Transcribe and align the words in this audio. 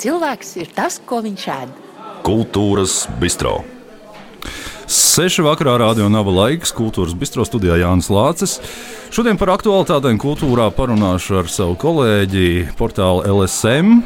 cilvēks 0.00 0.56
ir 0.60 0.72
tas, 0.76 1.00
ko 1.06 1.20
viņš 1.24 1.44
ēd. 1.54 1.76
Kultūras 2.26 3.04
bistro. 3.20 3.60
Seši 4.90 5.44
vakarā 5.46 5.76
rādio 5.78 6.08
nava 6.10 6.32
laiks, 6.34 6.72
kultūras 6.74 7.14
bistro 7.14 7.44
studijā 7.46 7.76
Jānis 7.78 8.08
Lācis. 8.10 8.56
Šodien 9.14 9.38
par 9.38 9.52
aktualitātēm 9.54 10.18
kultūrā 10.18 10.66
parunāšu 10.74 11.38
ar 11.42 11.50
savu 11.52 11.76
kolēģi 11.78 12.48
portāla 12.78 13.30
LSM, 13.30 14.00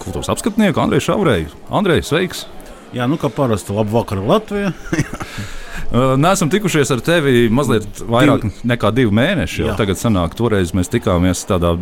kultūras 0.00 0.32
apskatnieku 0.32 0.80
Andreju 0.80 1.10
Šaurēju. 1.10 1.52
Andrej, 1.76 2.06
sveiks! 2.08 2.46
Jā, 2.96 3.04
nu 3.06 3.20
kā 3.20 3.28
parasti, 3.30 3.76
labu 3.76 4.00
vakaru 4.00 4.24
Latvijā. 4.32 4.72
Nesam 6.20 6.50
tikušies 6.52 6.90
ar 6.94 7.00
tevi 7.02 7.48
mazliet 7.50 8.02
vairāk 8.06 8.44
divi. 8.44 8.66
nekā 8.72 8.92
divi 8.94 9.14
mēneši. 9.16 9.66
Tagad, 9.78 9.98
sanāk, 9.98 10.36
toreiz 10.38 10.70
mēs 10.76 10.90
tikāmies 10.92 11.42
tādā 11.48 11.72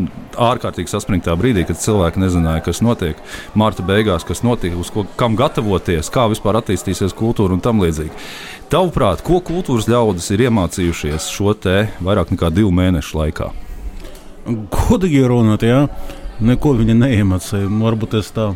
ārkārtīgi 0.48 0.92
saspringtā 0.92 1.34
brīdī, 1.38 1.66
kad 1.68 1.80
cilvēki 1.82 2.22
nezināja, 2.22 2.64
kas 2.64 2.80
notiek 2.84 3.20
marta 3.58 3.84
beigās, 3.84 4.24
kas 4.28 4.44
notiek, 4.46 4.76
uz 4.80 4.92
ko, 4.94 5.04
kam 5.20 5.36
gatavoties, 5.38 6.08
kā 6.14 6.28
vispār 6.32 6.60
attīstīsies 6.62 7.16
kultūra 7.18 7.56
un 7.56 7.64
tam 7.64 7.82
līdzīgi. 7.84 8.14
Tavuprāt, 8.72 9.24
ko 9.24 9.42
kultūras 9.44 9.88
ļaudis 9.88 10.30
ir 10.34 10.46
iemācījušies 10.48 11.28
šo 11.32 11.56
te 11.56 11.88
vairāk 12.04 12.32
nekā 12.34 12.52
divu 12.54 12.72
mēnešu 12.74 13.20
laikā? 13.20 13.52
Godīgi 14.48 15.26
runāt, 15.28 15.64
jā. 15.68 15.84
Neko 16.38 16.74
viņa 16.78 16.94
neiemācīja. 17.00 17.66
Varbūt 17.80 18.14
es 18.20 18.30
tā 18.34 18.52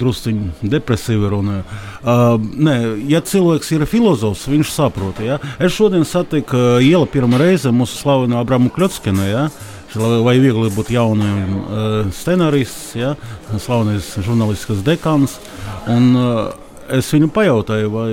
druskuļi 0.00 0.70
depresīvi 0.72 1.30
runāju. 1.30 1.62
Uh, 2.02 2.34
nē, 2.38 2.74
ja 3.10 3.22
cilvēks 3.24 3.72
ir 3.76 3.86
filozofs, 3.90 4.46
viņš 4.50 4.72
saprot. 4.74 5.22
Ja? 5.24 5.38
Es 5.62 5.76
šodien 5.76 6.06
satiku 6.06 6.58
uh, 6.58 6.82
iela 6.82 7.06
pirmo 7.10 7.38
reizi 7.40 7.72
mūsu 7.74 7.98
slavenu 8.00 8.38
Abramu 8.40 8.72
Kļotskinu. 8.74 9.26
Ja? 9.30 9.46
Vai 9.96 10.36
viegli 10.42 10.68
būt 10.74 10.92
jaunam 10.92 11.56
uh, 11.62 11.98
scenāristam, 12.14 13.00
ja? 13.00 13.14
slavenais 13.54 14.10
žurnālistikas 14.26 14.82
dekāns. 14.86 15.38
Un, 15.90 16.10
uh, 16.18 16.42
es 16.92 17.10
viņu 17.14 17.30
pajautāju, 17.34 17.92
vai 17.94 18.10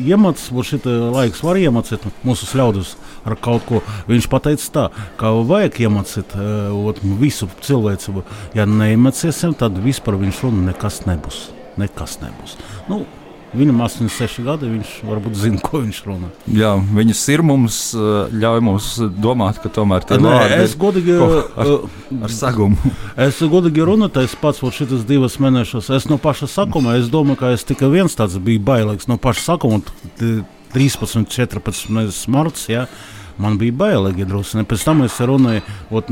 iemācīt, 0.00 0.50
vai 0.54 0.64
šī 0.66 0.80
laiks 1.14 1.42
var 1.44 1.58
iemācīt 1.60 2.06
mūsu 2.26 2.48
ļaudis 2.58 2.94
ar 3.24 3.36
kaut 3.40 3.66
ko. 3.68 3.82
Viņš 4.10 4.30
teica, 4.34 4.70
tā, 4.76 4.86
ka 5.20 5.32
vajag 5.48 5.82
iemācīt 5.86 6.36
uh, 6.38 7.02
visu 7.20 7.48
cilvēku. 7.64 8.24
Ja 8.56 8.68
neiemācīsim, 8.68 9.56
tad 9.58 9.80
vispār 9.82 10.20
viņš 10.20 10.46
runa 10.46 10.70
nekas 10.70 11.04
nebūs. 11.08 11.48
Nekas 11.80 12.20
nebūs. 12.22 12.58
Nu, 12.88 13.04
Viņam 13.54 13.78
ir 13.78 13.86
86 13.86 14.42
gadi, 14.42 14.68
viņš 14.72 14.92
varbūt 15.06 15.36
zina, 15.38 15.60
ko 15.62 15.78
viņš 15.84 15.98
runā. 16.08 16.30
Jā, 16.50 16.72
viņas 16.96 17.20
ir 17.30 17.42
mums, 17.46 17.76
ļauj 18.34 18.62
mums 18.66 18.88
domāt, 19.22 19.60
ka 19.62 19.70
tomēr 19.70 20.06
tā 20.08 20.18
ir. 20.18 20.56
Es 20.58 20.74
godīgi 20.78 21.14
ar, 21.14 21.70
ar 22.18 22.34
sagumu. 22.34 22.94
Es 23.28 23.38
godīgi 23.38 23.84
runāju, 23.86 24.24
es 24.26 24.34
pats 24.40 24.58
šīs 24.58 25.04
divas 25.06 25.38
mēnešus. 25.42 25.92
Es 25.94 26.08
no 26.10 26.18
paša 26.18 26.48
sākuma, 26.50 26.96
es 26.98 27.06
domāju, 27.12 27.38
ka 27.44 27.52
es 27.54 27.62
tikai 27.68 27.92
viens 27.92 28.18
tāds 28.18 28.40
biju 28.42 28.62
bailīgs 28.66 29.06
no 29.10 29.20
paša 29.22 29.52
sākuma. 29.52 29.84
13, 30.74 31.28
14 31.30 32.28
marts. 32.28 32.68
Ja, 32.68 32.86
man 33.38 33.58
bija 33.58 33.74
bailīgi 33.74 34.26
drusku. 34.28 34.62
Pēc 34.68 34.84
tam 34.86 35.02
es 35.06 35.16
runāju 35.18 35.62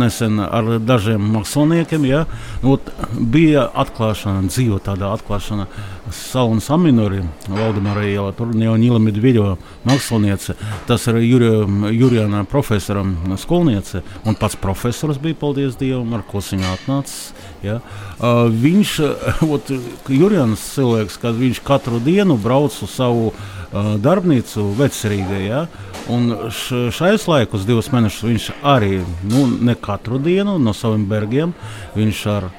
nesen 0.00 0.40
ar 0.42 0.76
dažiem 0.82 1.22
māksliniekiem. 1.36 2.06
Ja, 2.08 2.24
ot, 2.66 2.90
bija 3.12 3.68
atklāšana, 3.84 4.48
dzīvo 4.48 4.80
tāda 4.82 5.12
atklāšana. 5.16 5.68
Saunas 6.12 6.66
Aminori, 6.74 7.22
Valdemāra 7.46 8.02
iela, 8.04 8.32
tur 8.36 8.50
jau 8.58 8.74
Nīla 8.76 8.98
Medveģova 9.00 9.54
māksliniece. 9.88 10.56
Tas 10.88 11.06
ir 11.08 11.20
Jurijana 11.22 12.42
profesoram 12.50 13.14
skolniece. 13.40 14.02
Un 14.26 14.36
pats 14.38 14.58
profesors 14.60 15.20
bija, 15.22 15.38
paldies 15.38 15.78
Dievam, 15.80 16.12
ar 16.18 16.26
ko 16.26 16.42
viņa 16.42 16.74
atnācis. 16.74 17.32
Ja. 17.62 17.78
Uh, 18.18 18.48
viņš, 18.50 18.98
ot, 19.54 19.70
Jurijans 20.10 20.66
cilvēks, 20.74 21.20
kad 21.22 21.38
viņš 21.38 21.62
katru 21.64 22.02
dienu 22.02 22.36
brauc 22.40 22.74
uz 22.82 22.90
savu 22.98 23.30
uh, 23.30 23.61
darbnīcu 23.72 24.64
Vecrīgā. 24.78 25.42
Ja? 25.42 25.66
Un 26.12 26.50
šais 26.52 27.28
laikos, 27.30 27.66
divus 27.68 27.92
mēnešus, 27.94 28.26
viņš 28.28 28.48
arī 28.66 28.98
nu, 29.28 29.46
ne 29.62 29.76
katru 29.78 30.18
dienu 30.22 30.58
no 30.60 30.74
saviem 30.76 31.06
bergiem 31.08 31.54
ar 32.32 32.50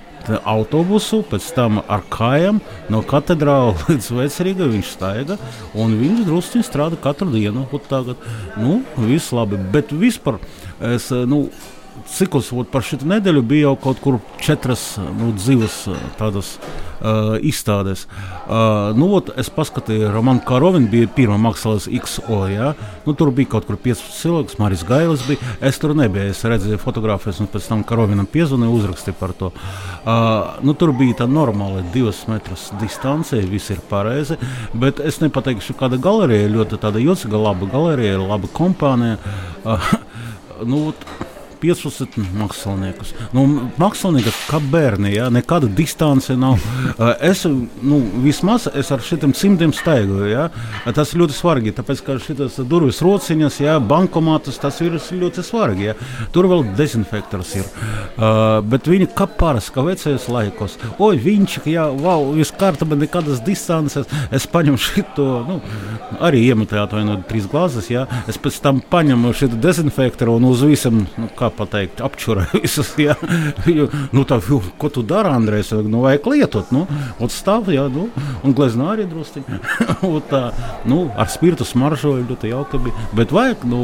autobusu, 0.47 1.19
pēc 1.27 1.49
tam 1.55 1.81
ar 1.83 2.03
kājām 2.11 2.61
no 2.93 3.01
katedrāla 3.03 3.75
līdz 3.89 4.09
Vecrīgai 4.19 4.69
viņš 4.77 4.93
staiga. 4.95 5.37
Viņš 5.75 6.23
drusku 6.27 6.63
strādā 6.63 6.99
katru 7.03 7.31
dienu. 7.33 7.67
Tagad, 7.89 8.17
nu, 8.57 8.81
viss 8.97 9.33
labi. 9.35 9.59
Bet 9.73 9.91
vispār 9.91 10.39
es. 10.79 11.11
Nu, 11.11 11.47
ciklus 12.09 12.51
par 12.71 12.85
šo 12.85 12.99
nedēļu 13.07 13.43
bija 13.47 13.69
jau 13.69 13.75
kaut 13.87 14.01
kur 14.03 14.19
četras 14.41 14.95
nu, 15.17 15.31
dzīves 15.37 15.77
tādas 16.19 16.55
uh, 17.03 17.35
izstādes. 17.43 18.05
Uh, 18.43 18.91
nu, 18.97 19.09
ot, 19.17 19.31
es 19.39 19.49
paskatījos, 19.53 20.11
Romanā 20.13 20.43
Karovina 20.47 20.89
bija 20.91 21.09
pirmā 21.13 21.37
mākslas 21.41 21.87
XO. 21.87 22.39
Ja? 22.51 22.73
Nu, 23.07 23.15
tur 23.17 23.31
bija 23.35 23.53
kaut 23.55 23.67
kur 23.69 23.77
15 23.79 24.17
cilvēks, 24.19 24.59
Maris 24.61 24.85
Gailis 24.87 25.25
bija. 25.27 25.53
Es 25.63 25.79
tur 25.81 25.95
nebiju, 25.97 26.31
es 26.33 26.43
redzēju 26.47 26.81
fotogrāfijas, 26.81 27.41
un 27.43 27.51
pēc 27.51 27.69
tam 27.71 27.83
Karovinam 27.87 28.29
piezvanīja, 28.29 28.73
uzrakstīja 28.79 29.17
par 29.19 29.35
to. 29.39 29.51
Uh, 30.03 30.59
nu, 30.65 30.75
tur 30.77 30.93
bija 30.97 31.21
tā 31.23 31.29
normāla 31.29 31.83
divas 31.95 32.23
metrus 32.31 32.69
distance, 32.81 33.37
viss 33.49 33.73
ir 33.73 33.83
pareizi. 33.89 34.39
Bet 34.77 35.01
es 35.03 35.21
nepateikšu, 35.23 35.77
kāda 35.79 35.99
galerija 36.01 36.51
ļoti 36.51 36.81
tāda 36.83 37.03
jocīga, 37.03 37.41
laba 37.49 37.69
galerija, 37.71 38.19
laba 38.21 38.49
kompānija. 38.53 39.19
Uh, 39.63 39.93
nu, 40.71 40.87
15 41.63 42.19
māksliniekus. 42.37 43.13
Nu, 43.35 43.45
mākslinieki 43.79 44.33
kā 44.49 44.59
bērni, 44.73 45.13
ja, 45.15 45.29
nekāda 45.33 45.69
distance 45.71 46.35
nav. 46.37 46.59
Es, 47.23 47.43
nu, 47.45 47.99
vismaz 48.23 48.65
es 48.75 48.89
ar 48.91 49.01
šiem 49.03 49.33
simtiem 49.37 49.71
staigoju. 49.75 50.27
Ja. 50.29 50.47
Tas 50.95 51.13
ļoti 51.17 51.35
svarīgi, 51.35 51.73
tāpēc 51.77 52.01
ka 52.05 52.17
šīs 52.21 52.59
durvis 52.69 53.01
rociņas, 53.03 53.59
ja, 53.63 53.77
bankomātas, 53.79 54.59
tas 54.61 54.79
ir 54.83 54.97
ļoti 54.97 55.43
svarīgi. 55.45 55.87
Ja. 55.89 55.95
Tur 56.35 56.49
vēl 56.51 56.65
dezinfektors 56.77 57.53
ir. 57.59 57.69
Uh, 58.13 58.59
bet 58.67 58.89
viņi 58.89 59.09
kā 59.15 59.27
parasti, 59.39 59.73
kā 59.75 59.85
vecajos 59.87 60.27
laikos, 60.31 60.77
oi, 61.03 61.15
viņš, 61.23 61.57
ja, 61.71 61.87
wow, 61.91 62.31
viss 62.35 62.53
kārtībā, 62.59 62.97
nekādas 62.99 63.43
distances. 63.45 64.09
Es 64.33 64.47
paņemu 64.49 64.81
šo, 64.81 65.05
nu, 65.47 65.59
arī 66.23 66.43
iemetu 66.49 66.79
atvainojiet 66.81 67.27
trīs 67.29 67.47
glāzes, 67.51 67.89
ja. 67.93 68.05
Es 68.29 68.39
pēc 68.41 68.59
tam 68.63 68.81
paņemu 68.93 69.33
šo 69.37 69.51
dezinfektoru 69.63 70.37
un 70.39 70.49
uz 70.49 70.63
visam, 70.67 71.03
nu, 71.17 71.29
kā 71.37 71.52
pateikt, 71.57 72.01
apčurē 72.05 72.45
visus. 72.63 72.93
Ja? 73.01 73.15
Jo, 73.69 73.89
nu, 74.15 74.25
tā, 74.27 74.39
ko 74.79 74.89
tu 74.93 75.03
dari, 75.07 75.31
Andrejs? 75.33 75.73
Nu, 75.85 76.03
vajag 76.05 76.27
lietot, 76.33 76.73
nu, 76.75 76.85
stāv, 77.33 77.71
jā, 77.73 77.85
nu, 77.91 78.09
un 78.43 78.55
gleznā 78.57 78.93
arī 78.95 79.07
drusciņi. 79.09 79.61
tā, 80.31 80.43
nu, 80.89 81.05
ar 81.17 81.31
spirtu 81.31 81.67
smaržoju 81.67 82.27
ļoti 82.29 82.53
jauki 82.53 82.81
bija. 82.87 83.07
Bet 83.17 83.33
vajag, 83.35 83.65
nu, 83.69 83.83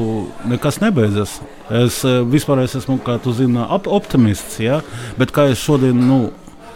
nekas 0.49 0.81
nebeidzas. 0.83 1.39
Es 1.69 2.01
eh, 2.07 2.21
vispār 2.25 2.63
es 2.63 2.75
esmu, 2.79 2.97
kā 3.05 3.19
tu 3.21 3.33
zini, 3.35 3.61
optimists, 3.69 4.57
ja? 4.63 4.81
bet 5.19 5.33
kā 5.35 5.49
es 5.53 5.61
šodien, 5.61 5.99
nu, 6.09 6.29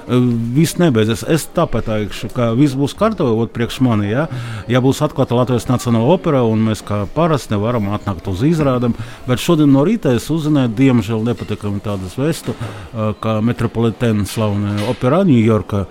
viss 0.07 0.77
nebeidzas. 0.81 1.23
Es 1.29 1.45
tāpēc 1.55 1.87
teikšu, 1.87 2.29
ka 2.35 2.51
viss 2.57 2.77
būs 2.79 2.95
kārtībā 2.99 3.47
priekš 3.53 3.79
mani. 3.85 4.09
Ja? 4.11 4.27
ja 4.71 4.81
būs 4.83 5.01
atklāta 5.05 5.37
Latvijas 5.37 5.67
Nacionāla 5.69 6.15
opera, 6.15 6.43
un 6.47 6.63
mēs 6.67 6.83
kā 6.85 7.03
parasti 7.15 7.55
nevaram 7.55 7.91
atnākt 7.95 8.27
uz 8.31 8.43
izrādēm, 8.47 8.95
bet 9.27 9.43
šodien 9.43 9.71
no 9.73 9.85
rīta 9.87 10.15
es 10.17 10.29
uzzināju, 10.33 10.73
diemžēl 10.77 11.23
nepatīkami 11.29 11.83
tādas 11.83 12.17
vēstu, 12.19 12.55
ka 12.93 13.39
Metropolitēna 13.45 14.27
slavenā 14.29 14.89
opera 14.91 15.23
Ņujorka 15.27 15.85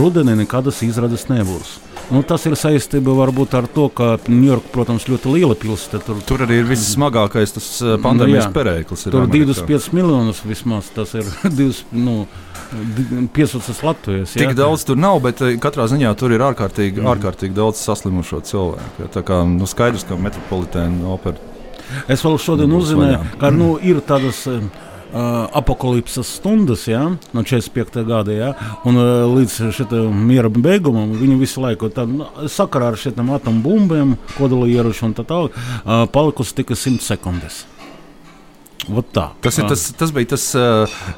rudenī 0.00 0.36
nekādas 0.42 0.82
izrādes 0.86 1.28
nebūs. 1.32 1.78
Nu, 2.12 2.20
tas 2.26 2.42
ir 2.48 2.56
saistība 2.58 3.14
varbūt 3.16 3.54
ar 3.56 3.68
to, 3.70 3.86
ka 3.94 4.16
Ņujorka, 4.26 4.68
protams, 4.74 5.06
ļoti 5.08 5.32
liela 5.32 5.56
pilsēta. 5.58 6.02
Tur, 6.04 6.18
tur 6.28 6.44
arī 6.44 6.60
ir 6.60 6.68
vissmagākais 6.68 7.54
pandēmijas 8.02 8.50
nu, 8.50 8.56
perēklis. 8.56 9.06
Tur 9.06 9.24
ir 9.24 9.32
25 9.32 9.92
miljonus 9.96 10.42
vismaz. 10.44 10.90
Tas 10.92 11.14
ir 11.16 11.28
20, 11.46 11.94
nu, 11.96 12.26
15 13.32 13.82
Latvijas. 13.84 14.34
Tik 14.36 14.52
jā. 14.52 14.58
daudz 14.62 14.86
tur 14.88 14.98
nav, 15.00 15.20
bet 15.24 15.42
eh, 15.44 15.56
katrā 15.62 15.86
ziņā 15.90 16.12
tur 16.18 16.34
ir 16.34 16.44
ārkārtīgi, 16.44 17.02
mm. 17.02 17.10
ārkārtīgi 17.14 17.56
daudz 17.56 17.82
saslimušo 17.82 18.42
cilvēku. 18.48 19.08
Tā 19.12 19.24
kā 19.26 19.42
nu, 19.48 19.68
skaidrs, 19.68 20.06
ka 20.08 20.18
metropolitēna 20.20 21.10
opera. 21.12 21.50
Es 22.10 22.24
vēl 22.24 22.38
šodien 22.40 22.72
uzzināju, 22.72 23.20
ka 23.42 23.52
nu, 23.54 23.76
ir 23.82 24.02
tādas. 24.06 24.46
Uh, 25.12 25.42
apakalipses 25.52 26.24
stundas, 26.38 26.86
ja, 26.88 27.02
no 27.36 27.42
45. 27.44 27.98
gada, 28.08 28.32
ja, 28.32 28.46
un 28.88 28.96
uh, 28.96 29.26
līdz 29.28 29.92
miera 30.16 30.48
beigumam 30.48 31.12
viņi 31.20 31.36
visu 31.36 31.60
laiku 31.60 31.90
tā, 31.92 32.06
nu, 32.08 32.24
sakarā 32.48 32.88
ar 32.94 32.96
šiem 32.96 33.28
atombumbiem, 33.36 34.14
kodolieročiem 34.38 35.10
un 35.10 35.14
tā 35.18 35.26
tālāk, 35.28 35.58
uh, 35.58 36.06
palikusi 36.08 36.56
tikai 36.62 36.80
100 36.80 37.04
sekundes. 37.10 37.60
Tas, 39.44 39.58
ir, 39.60 39.66
tas, 39.70 39.84
tas 39.98 40.12
bija 40.14 40.32
tas, 40.32 40.46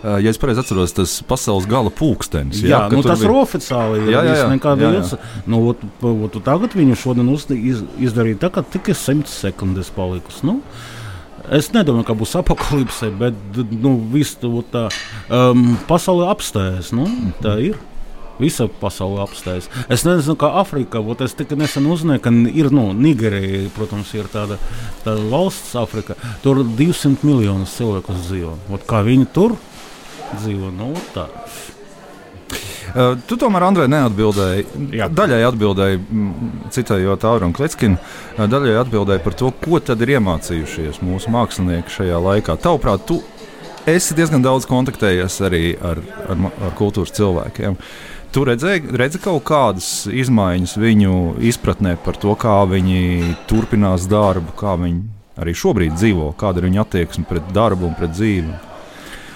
ja 0.04 0.32
es 0.32 0.40
pareizi 0.40 0.60
atceros, 0.60 0.92
tas 0.96 1.14
pasaules 1.28 1.68
gala 1.70 1.92
pulkstenis. 1.94 2.60
Jā, 2.60 2.74
jā 2.74 2.80
nu, 2.92 3.04
tas 3.06 3.22
bija... 3.22 3.30
ir 3.30 3.38
oficiāli. 3.40 4.02
Jā, 4.02 4.10
jā, 4.10 4.34
jā, 4.42 4.48
jā, 4.52 4.90
jā. 4.98 5.20
Nu, 5.48 5.62
ot, 5.72 5.86
ot, 6.04 6.36
tagad 6.44 6.76
viņi 6.76 6.98
šodien 7.00 7.30
uz, 7.32 7.46
iz, 7.56 7.80
izdarīja 8.04 8.42
tā, 8.44 8.52
ka 8.58 8.66
tikai 8.76 8.96
100 8.98 9.32
sekundes 9.32 9.92
palikus. 9.94 10.42
Nu, 10.46 10.60
Es 11.52 11.66
nedomāju, 11.74 12.06
ka 12.08 12.14
būs 12.16 12.30
apakalipse, 12.40 13.10
bet 13.20 13.58
nu, 13.68 13.98
viss 14.08 14.38
tā 14.40 14.86
um, 15.28 15.74
pasaule 15.84 16.30
apstājas. 16.32 16.88
Nu, 16.96 17.04
tā 17.44 17.58
ir. 17.60 17.76
Visa 18.40 18.66
pasaule 18.80 19.22
apstājas. 19.24 19.68
Es 19.92 20.06
nezinu, 20.06 20.36
kā 20.40 20.50
Afrikā. 20.60 21.02
Es 21.24 21.36
tikai 21.38 21.58
nesen 21.60 21.86
uzzināju, 21.90 22.22
ka 22.24 22.32
ir 22.50 22.72
nu, 22.74 22.88
Nigērija, 22.96 23.68
protams, 23.76 24.10
ir 24.18 24.30
tāda, 24.32 24.58
tāda 25.04 25.20
valsts, 25.30 25.76
Afrika. 25.78 26.18
Tur 26.42 26.64
200 26.64 27.22
miljonus 27.26 27.76
cilvēku 27.78 28.16
dzīvo. 28.24 28.56
Ot, 28.74 28.88
kā 28.90 29.04
viņi 29.06 29.30
tur 29.34 29.58
dzīvo? 30.40 30.72
Nu, 30.74 30.92
tā. 31.14 31.28
Uh, 32.94 33.16
tu 33.26 33.34
tomēr, 33.40 33.64
Andrej, 33.66 33.88
neatbildēji. 33.90 34.64
Jā. 34.94 35.08
Daļai 35.10 35.40
atbildēji, 35.48 36.00
citējot 36.74 37.24
Auronu 37.26 37.56
Kletskinu, 37.56 37.98
uh, 37.98 38.44
daļai 38.50 38.76
atbildēji 38.84 39.22
par 39.24 39.34
to, 39.40 39.50
ko 39.64 39.80
tad 39.82 40.04
ir 40.04 40.14
iemācījušies 40.14 41.00
mūsu 41.02 41.32
mākslinieki 41.34 41.90
šajā 41.90 42.20
laikā. 42.22 42.54
Tavuprāt, 42.62 43.02
tu 43.08 43.18
esi 43.90 44.14
diezgan 44.14 44.44
daudz 44.44 44.68
kontaktējies 44.70 45.40
arī 45.44 45.64
ar, 45.74 45.98
ar, 46.28 46.44
ar 46.68 46.76
kultūras 46.78 47.14
cilvēkiem. 47.16 47.80
Tu 48.34 48.42
redzēji, 48.42 48.88
redzi 48.98 49.20
kaut 49.22 49.44
kādas 49.46 50.08
izmaiņas 50.10 50.72
viņu 50.82 51.18
izpratnē 51.46 51.92
par 52.02 52.16
to, 52.18 52.32
kā 52.34 52.56
viņi 52.66 53.34
turpinās 53.46 54.08
darbu, 54.10 54.56
kā 54.58 54.72
viņi 54.80 55.04
arī 55.38 55.54
šobrīd 55.54 55.94
dzīvo, 55.94 56.32
kāda 56.38 56.58
ir 56.58 56.66
viņu 56.66 56.80
attieksme 56.82 57.28
pret 57.30 57.52
darbu 57.54 57.86
un 57.86 57.94
pret 57.94 58.10
dzīvi. 58.10 58.56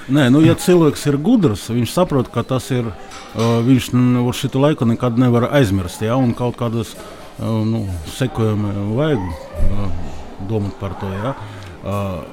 Nē, 0.08 0.24
nu, 0.34 0.40
ja 0.42 0.56
cilvēks 0.58 1.06
ir 1.10 1.18
gudrs, 1.22 1.68
viņš 1.70 1.92
saprot, 1.94 2.30
ka 2.34 2.42
tas 2.42 2.70
ir. 2.74 2.90
Uh, 3.38 3.60
viņš 3.62 3.90
uz 4.24 4.40
šo 4.40 4.62
laiku 4.64 4.88
nekad 4.88 5.18
nevar 5.20 5.50
aizmirst. 5.52 6.02
Ja, 6.02 6.16
un 6.16 6.32
kaut 6.34 6.56
kādas 6.58 6.94
uh, 6.96 7.62
nu, 7.62 7.84
sekojumi 8.16 8.72
vajag 8.96 9.22
uh, 9.22 9.86
domāt 10.50 10.74
par 10.80 10.98
to. 10.98 11.12
Ja. 11.12 11.36
Uh, 11.84 12.24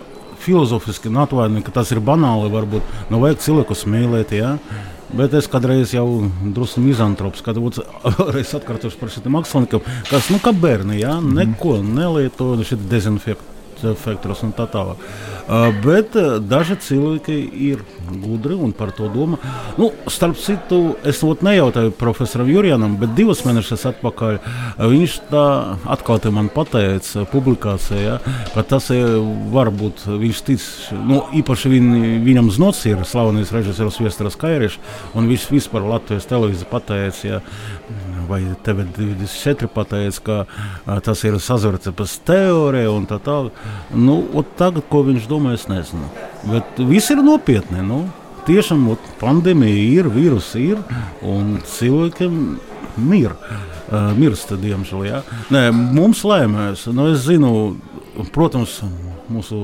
filozofiski 0.41 1.13
atvainojiet, 1.13 1.67
ka 1.67 1.75
tas 1.81 1.93
ir 1.93 2.01
banāli. 2.01 2.49
Varbūt 2.53 3.11
nu, 3.11 3.21
vajag 3.21 3.43
cilvēku 3.43 3.77
smēlēt. 3.77 4.33
Ja. 4.39 4.55
Bet 5.13 5.35
es 5.37 5.47
kādreiz 5.51 5.93
jau 5.93 6.05
drusku 6.55 6.81
mizantrops, 6.81 7.43
kad 7.45 7.59
es 8.41 8.53
atkārtošu 8.57 9.01
par 9.01 9.13
šiem 9.13 9.35
māksliniekiem, 9.37 9.83
kas 10.09 10.31
nu, 10.33 10.39
kā 10.43 10.55
bērni, 10.55 11.01
ja, 11.03 11.19
neko 11.21 11.77
nelieto, 11.85 12.55
šī 12.65 12.79
dezinfekcija 12.89 13.54
efektus 13.83 14.43
un 14.45 14.53
tā 14.55 14.67
tālāk. 14.71 15.01
Bet 15.83 16.15
daži 16.47 16.77
cilvēki 16.81 17.35
ir 17.67 17.83
gudri 18.23 18.55
un 18.57 18.71
par 18.75 18.91
to 18.95 19.09
domā. 19.13 19.37
Nu, 19.77 19.91
starp 20.11 20.39
citu, 20.41 20.95
es 21.05 21.21
nejautāju 21.21 21.93
profesoram 21.99 22.49
Jurijam, 22.49 22.97
bet 23.01 23.13
divas 23.17 23.43
mēnešus 23.45 23.85
atpakaļ 23.91 24.39
viņš 24.79 25.17
tā 25.29 25.45
atklāti 25.95 26.31
man 26.33 26.49
pateica 26.53 27.25
publikācijā, 27.29 28.19
ka 28.53 28.65
tas 28.65 28.89
var 29.53 29.71
būt 29.73 30.05
viņš 30.07 30.43
tic, 30.47 30.65
nu, 30.95 31.21
īpaši 31.41 31.73
viņ, 31.75 31.89
viņam 32.25 32.51
znots 32.55 32.83
ir 32.89 33.05
slavenais 33.07 33.53
režisors 33.53 33.99
Viestras 34.01 34.37
Kairišs, 34.39 34.79
un 35.15 35.29
viņš 35.31 35.49
vispār 35.53 35.85
Latvijas 35.85 36.29
televīzija 36.29 36.69
pateica, 36.71 37.27
ja, 37.27 37.41
vai 38.29 38.41
TV24 38.65 39.69
pateica, 39.73 40.21
ka 40.25 40.37
a, 40.85 40.99
tas 41.05 41.23
ir 41.27 41.37
sazvērts 41.41 42.19
teorija 42.27 42.91
un 42.93 43.07
tā 43.09 43.19
tālāk. 43.23 43.55
Nu, 43.93 44.19
tagad, 44.59 44.85
ko 44.91 45.03
viņš 45.07 45.29
domā, 45.31 45.55
es 45.57 45.67
nezinu. 45.71 46.09
Bet 46.49 46.79
viss 46.89 47.13
ir 47.13 47.23
nopietni. 47.25 47.83
Nu. 47.85 48.05
Tiešām 48.45 48.83
ot, 48.93 49.05
pandēmija 49.17 49.85
ir, 50.01 50.09
vīruss 50.13 50.53
ir 50.59 50.81
un 51.25 51.55
cilvēkiem 51.65 52.35
mir. 53.01 53.33
Uh, 53.85 54.11
mirst, 54.17 54.49
diemžēl. 54.61 55.03
Ja? 55.05 55.21
Nē, 55.53 55.67
mums 55.73 56.23
lēmēs. 56.25 56.87
Nu, 56.93 57.09
es 57.13 57.25
zinu, 57.25 57.75
protams, 58.33 58.79
mūsu 59.29 59.59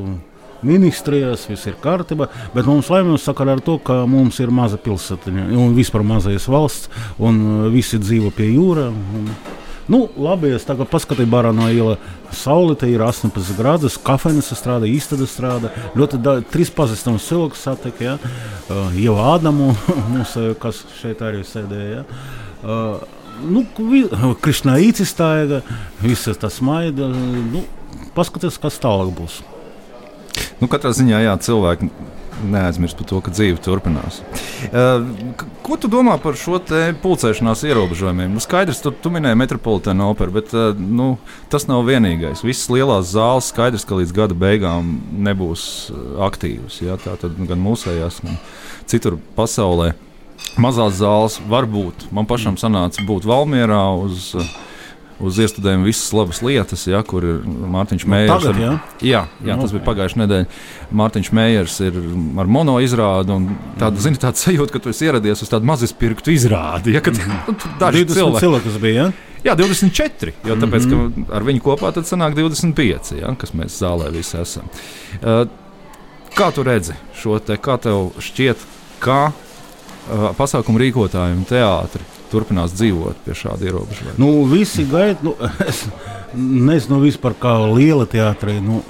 ministrijās, 0.67 1.47
viss 1.49 1.69
ir 1.69 1.79
kārtībā, 1.81 2.27
bet 2.55 2.69
mums 2.69 2.91
laimīgs 2.91 3.25
sakarā 3.27 3.57
ar 3.57 3.63
to, 3.65 3.77
ka 3.83 4.03
mums 4.09 4.39
ir 4.43 4.53
maza 4.53 4.79
pilsētiņa 4.81 5.49
un 5.57 5.75
vispār 5.77 6.05
mazais 6.07 6.47
valsts, 6.51 6.91
un 7.19 7.71
visi 7.73 7.99
dzīvo 8.01 8.33
pie 8.35 8.53
jūras. 8.53 8.93
Nu, 9.91 10.05
labi, 10.15 10.53
es 10.55 10.63
tagad 10.63 10.87
paskatīju, 10.91 11.27
barā 11.27 11.49
no 11.55 11.65
ielas 11.67 11.99
saule, 12.37 12.77
te 12.79 12.87
ir 12.87 13.01
18 13.03 13.57
grādus, 13.57 13.97
kafejnīca 13.99 14.55
strādā, 14.55 14.87
īstenībā 14.87 15.27
strādā. 15.27 15.71
Ļoti 15.99 16.19
trīs 16.53 16.71
pazīstamus 16.75 17.25
cilvēkus 17.27 17.65
satiku, 17.65 18.05
ja? 18.05 18.13
uh, 18.21 18.93
jau 18.95 19.17
Ādamu, 19.19 19.73
mums, 20.13 20.37
kas 20.61 20.85
šeit 21.01 21.23
arī 21.25 21.43
sēdēja. 21.47 22.05
Ja? 22.05 22.05
Uh, 22.61 23.03
nu, 23.41 23.65
Krišnā 24.39 24.77
īcistāja, 24.85 25.59
visas 25.99 26.39
tas 26.39 26.61
maida. 26.63 27.09
Nu, 27.11 27.65
paskaties, 28.15 28.61
kas 28.61 28.79
tālāk 28.79 29.11
būs. 29.17 29.41
Nu, 30.61 30.69
katrā 30.69 30.91
ziņā 30.93 31.23
jā, 31.25 31.37
cilvēki 31.41 31.89
neaizmirst 32.41 32.97
par 32.97 33.07
to, 33.09 33.19
ka 33.23 33.33
dzīve 33.33 33.59
turpinās. 33.61 34.19
Uh, 34.69 35.05
ko 35.65 35.77
tu 35.81 35.89
domā 35.91 36.17
par 36.21 36.37
šo 36.39 36.59
pulcēšanās 37.01 37.63
ierobežojumiem? 37.67 38.33
Nu, 38.35 38.41
skaidrs, 38.43 38.81
tu, 38.83 38.93
tu 38.93 39.11
minēji 39.13 39.39
metropolitānu 39.41 40.09
operu, 40.11 40.35
bet 40.39 40.53
uh, 40.57 40.71
nu, 40.77 41.15
tas 41.53 41.67
nav 41.69 41.85
vienīgais. 41.89 42.43
Visas 42.45 42.69
lielās 42.73 43.11
zāles 43.13 43.51
skaidrs, 43.53 43.85
ka 43.87 43.99
līdz 43.99 44.15
gada 44.17 44.37
beigām 44.37 44.95
nebūs 45.27 45.65
aktīvas. 46.29 46.81
Ja? 46.85 46.97
Tā 47.01 47.17
tad 47.21 47.37
gan 47.37 47.61
mūsējās, 47.61 48.21
gan 48.25 48.39
citur 48.89 49.19
pasaulē. 49.37 49.93
Mazās 50.61 50.97
zāles 50.97 51.37
var 51.49 51.67
būt. 51.69 52.09
Man 52.13 52.29
pašam 52.29 52.57
sanāca 52.57 53.05
būt 53.05 53.27
Valmjerā 53.29 53.83
uz 54.01 54.31
uh, 54.37 54.53
uz 55.21 55.39
iestudējumu 55.41 55.87
visas 55.87 56.11
labas 56.15 56.41
lietas, 56.45 56.85
ja, 56.89 57.01
kur 57.07 57.25
ir 57.25 57.41
Mārtiņš 57.45 58.05
nu, 58.05 58.11
Mējers. 58.13 58.45
Tagad, 58.45 58.61
ar, 58.61 59.01
jā, 59.05 59.23
jā, 59.45 59.57
tas 59.61 59.73
bija 59.75 59.85
pagājušajā 59.87 60.21
nedēļā. 60.23 60.59
Mārtiņš 61.01 61.31
Mējers 61.37 61.79
ir 61.87 61.99
ar 62.41 62.51
mono 62.57 62.77
izrādi. 62.83 63.37
Tāda, 63.79 63.93
mm. 63.95 64.03
zini, 64.05 64.21
tāda 64.21 64.41
sajūta, 64.41 64.75
ka 64.75 64.83
tu 64.83 64.93
esi 64.93 65.07
ieradies 65.07 65.43
uz 65.45 65.51
tādu 65.51 65.69
mazispirktu 65.69 66.33
izrādi. 66.33 66.95
Ja, 66.97 67.03
kad, 67.05 67.17
mm. 67.17 67.75
Daži 67.81 68.05
cilvēki. 68.09 68.43
cilvēki 68.45 68.81
bija. 68.83 69.07
Ja? 69.07 69.29
Jā, 69.41 69.55
24. 69.57 70.35
Jo 70.45 70.55
tāpēc, 70.61 70.85
mm 70.85 70.91
-hmm. 70.99 71.31
ar 71.33 71.45
viņu 71.45 71.63
kopā 71.65 71.89
tad 71.93 72.05
sanāk 72.05 72.35
25, 72.37 73.15
ja, 73.17 73.33
kas 73.35 73.55
mēs 73.57 73.79
zālē 73.81 74.11
visi 74.13 74.37
esam. 74.37 74.69
Uh, 75.21 75.47
kā 76.37 76.51
tu 76.53 76.63
redzi 76.63 76.93
šo 77.17 77.39
te, 77.39 77.57
kā 77.57 77.79
tev 77.81 78.11
šķiet, 78.21 78.57
kā 79.01 79.31
uh, 79.31 80.29
pasākumu 80.37 80.77
rīkotājiem 80.77 81.45
teātri 81.49 82.05
turpinās 82.31 82.73
dzīvot 82.77 83.21
pie 83.25 83.35
šāda 83.37 83.67
ierobežojuma? 83.67 84.17
Nu, 84.21 84.31
visi 84.49 84.85
gaida. 84.89 85.19
Nu, 85.25 85.35
es 85.67 85.83
nezinu 86.33 87.01
vispār, 87.03 87.35
kā 87.39 87.57
liela 87.73 88.07
teātrī. 88.09 88.57
Nu, 88.63 88.81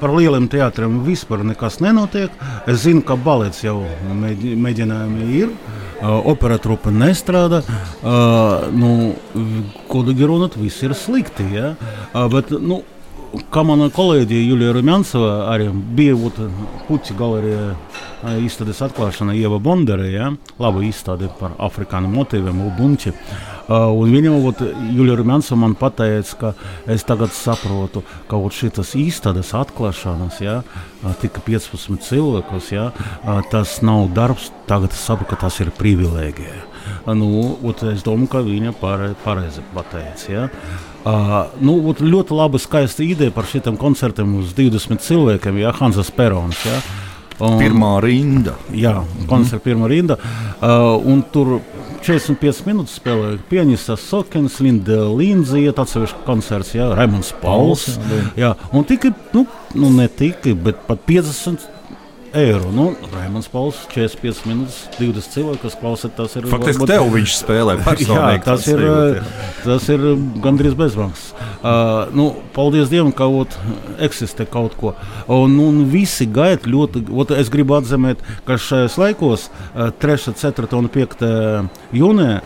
par 0.00 0.14
lieliem 0.16 0.48
teātriem 0.52 1.02
vispār 1.06 1.44
nekas 1.46 1.78
nenotiek. 1.84 2.34
Es 2.66 2.84
zinu, 2.86 3.04
ka 3.06 3.18
balets 3.20 3.62
jau 3.64 3.82
mēģinājumi 4.12 5.28
ir. 5.42 5.52
Opera 6.02 6.56
trupa 6.58 6.90
nestrādā. 6.90 7.60
Nu, 8.74 9.12
Kodīgi 9.92 10.26
runāt, 10.26 10.56
viss 10.58 10.82
ir 10.82 10.96
slikti. 10.98 11.46
Ja? 11.54 11.74
Bet, 12.32 12.50
nu, 12.50 12.80
kā 13.52 13.62
mana 13.64 13.88
kolēģe 13.92 14.40
Julija 14.44 14.74
Rumjansova 14.76 15.32
arī 15.52 15.68
bija 15.96 16.16
Puķa 16.88 17.16
galerijā 17.16 17.70
izstādes 18.44 18.82
atklāšana 18.84 19.34
Ieva 19.38 19.58
Bondere, 19.62 20.10
ja? 20.12 20.30
laba 20.60 20.82
izstāde 20.84 21.30
par 21.40 21.56
afrikāņu 21.62 22.10
motīviem, 22.12 22.60
Ubunči. 22.68 23.14
Uh, 23.62 23.88
un 23.94 24.12
viņa 24.12 24.34
Julija 24.92 25.16
Rumjansova 25.20 25.60
man 25.62 25.76
pateica, 25.78 26.36
ka 26.40 26.52
es 26.92 27.06
tagad 27.08 27.32
saprotu, 27.36 28.02
ka 28.28 28.36
šīs 28.52 28.94
izstādes 29.00 29.54
atklāšanas, 29.56 30.40
ja, 30.42 30.60
tika 31.22 31.40
15 31.46 32.02
cilvēkus, 32.04 32.72
ja, 32.74 32.90
tas 33.50 33.80
nav 33.82 34.10
darbs, 34.14 34.50
tagad 34.68 34.92
es 34.92 35.02
saprotu, 35.06 35.32
ka 35.32 35.46
tas 35.46 35.60
ir 35.64 35.72
privilēģija. 35.78 36.68
Nu, 37.14 37.58
es 37.62 38.02
domāju, 38.06 38.30
ka 38.30 38.42
viņa 38.46 38.74
pareizi 39.22 39.62
pateica. 39.74 40.32
Ja. 40.32 40.48
Uh, 41.02 41.48
nu, 41.58 41.78
ļoti 41.98 42.36
laba, 42.36 42.60
skaista 42.62 43.02
ideja 43.02 43.32
par 43.34 43.48
šiem 43.50 43.78
koncertiem 43.80 44.36
uz 44.38 44.52
20 44.54 45.02
cilvēkiem, 45.02 45.58
ja 45.58 45.72
Hansas 45.74 46.12
Perons. 46.14 46.60
Ja. 46.68 46.78
Un, 47.42 47.56
pirmā 47.58 47.96
rinda. 48.04 48.54
Jā, 48.76 49.00
koncerta 49.26 49.58
mm. 49.58 49.64
pirmā 49.64 49.88
rinda. 49.90 50.18
Uh, 50.62 51.00
tur 51.34 51.56
45 52.02 52.64
minūtes 52.68 52.96
spēlēja 53.00 53.40
pianistas 53.50 54.04
Sokens, 54.06 54.60
Linda 54.62 55.00
iet 55.58 55.78
atsevišķi 55.82 56.22
koncerts, 56.26 56.74
jā, 56.76 56.88
Raimons 56.94 57.32
Pauls. 57.42 57.88
Jā, 57.96 58.22
jā, 58.44 58.54
un 58.74 58.86
tikai, 58.86 59.12
nu, 59.34 59.46
nu 59.74 59.90
ne 59.96 60.08
tikai, 60.10 60.54
bet 60.54 60.86
pat 60.86 61.02
50 61.08 61.71
eiro. 62.34 62.70
Nu, 62.74 62.92
Raimons 63.12 63.48
Pauls, 63.52 63.82
45 63.92 64.46
minūtes, 64.48 64.78
20 64.98 65.34
cilvēki, 65.34 65.60
kas 65.64 65.76
klausās. 65.80 66.12
Tas 66.16 66.36
ir 66.38 66.48
faktiski 66.50 66.88
tev 66.88 67.06
viņš 67.12 67.36
spēlē 67.38 67.76
personīgi. 67.86 68.38
jā, 68.38 68.42
tas, 68.46 68.66
ir, 68.72 68.82
jā. 68.86 69.24
tas 69.64 69.88
ir 69.92 70.06
gandrīz 70.44 70.76
bezmaksas. 70.78 71.32
Uh, 71.62 72.10
nu, 72.16 72.28
paldies 72.56 72.90
Dievam, 72.92 73.12
ka 73.14 73.28
ot, 73.30 73.56
eksistē 74.02 74.46
kaut 74.50 74.76
ko. 74.80 74.94
Un, 75.30 75.54
un 75.62 75.84
visi 75.92 76.26
gaida 76.26 76.68
ļoti. 76.70 77.04
Ot, 77.12 77.34
es 77.38 77.52
gribu 77.52 77.76
atzīmēt, 77.78 78.24
ka 78.48 78.58
šajos 78.60 78.98
laikos, 79.02 79.48
uh, 79.72 79.92
3, 80.02 80.32
4 80.40 80.78
un 80.80 80.90
5 80.92 81.26
jūnijā, 81.96 82.40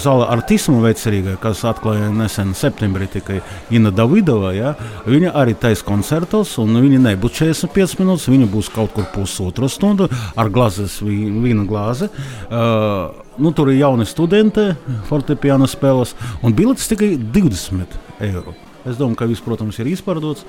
Zala 0.00 0.26
artismu 0.32 0.80
veicerīgai, 0.82 1.36
kas 1.42 1.62
atklāja 1.68 2.08
nesen 2.14 2.52
septembrī 2.58 3.06
tikai 3.12 3.40
Ina 3.74 3.92
Davidova, 3.94 4.52
ja, 4.56 4.72
viņa 5.06 5.34
arī 5.38 5.54
taisa 5.58 5.86
koncertos, 5.86 6.56
un 6.62 6.76
viņa 6.82 7.00
nebūs 7.06 7.36
45 7.38 8.00
minūtes, 8.00 8.28
viņa 8.32 8.48
būs 8.52 8.72
kaut 8.72 8.94
kur 8.96 9.06
pusotra 9.14 9.68
stunda 9.70 10.08
ar 10.36 10.50
glāzes, 10.52 10.98
vīna 11.04 11.66
glāzi. 11.68 12.10
Uh, 12.48 13.22
nu, 13.38 13.52
tur 13.56 13.72
ir 13.72 13.80
jauni 13.80 14.08
studenti, 14.08 14.72
fortepiano 15.08 15.68
spēles, 15.70 16.16
un 16.42 16.56
biletes 16.56 16.90
tikai 16.90 17.14
20 17.20 17.98
eiro. 18.28 18.56
Es 18.82 18.96
domāju, 18.98 19.20
ka 19.20 19.28
viss, 19.30 19.44
protams, 19.44 19.78
ir 19.78 19.92
izpārdots. 19.92 20.42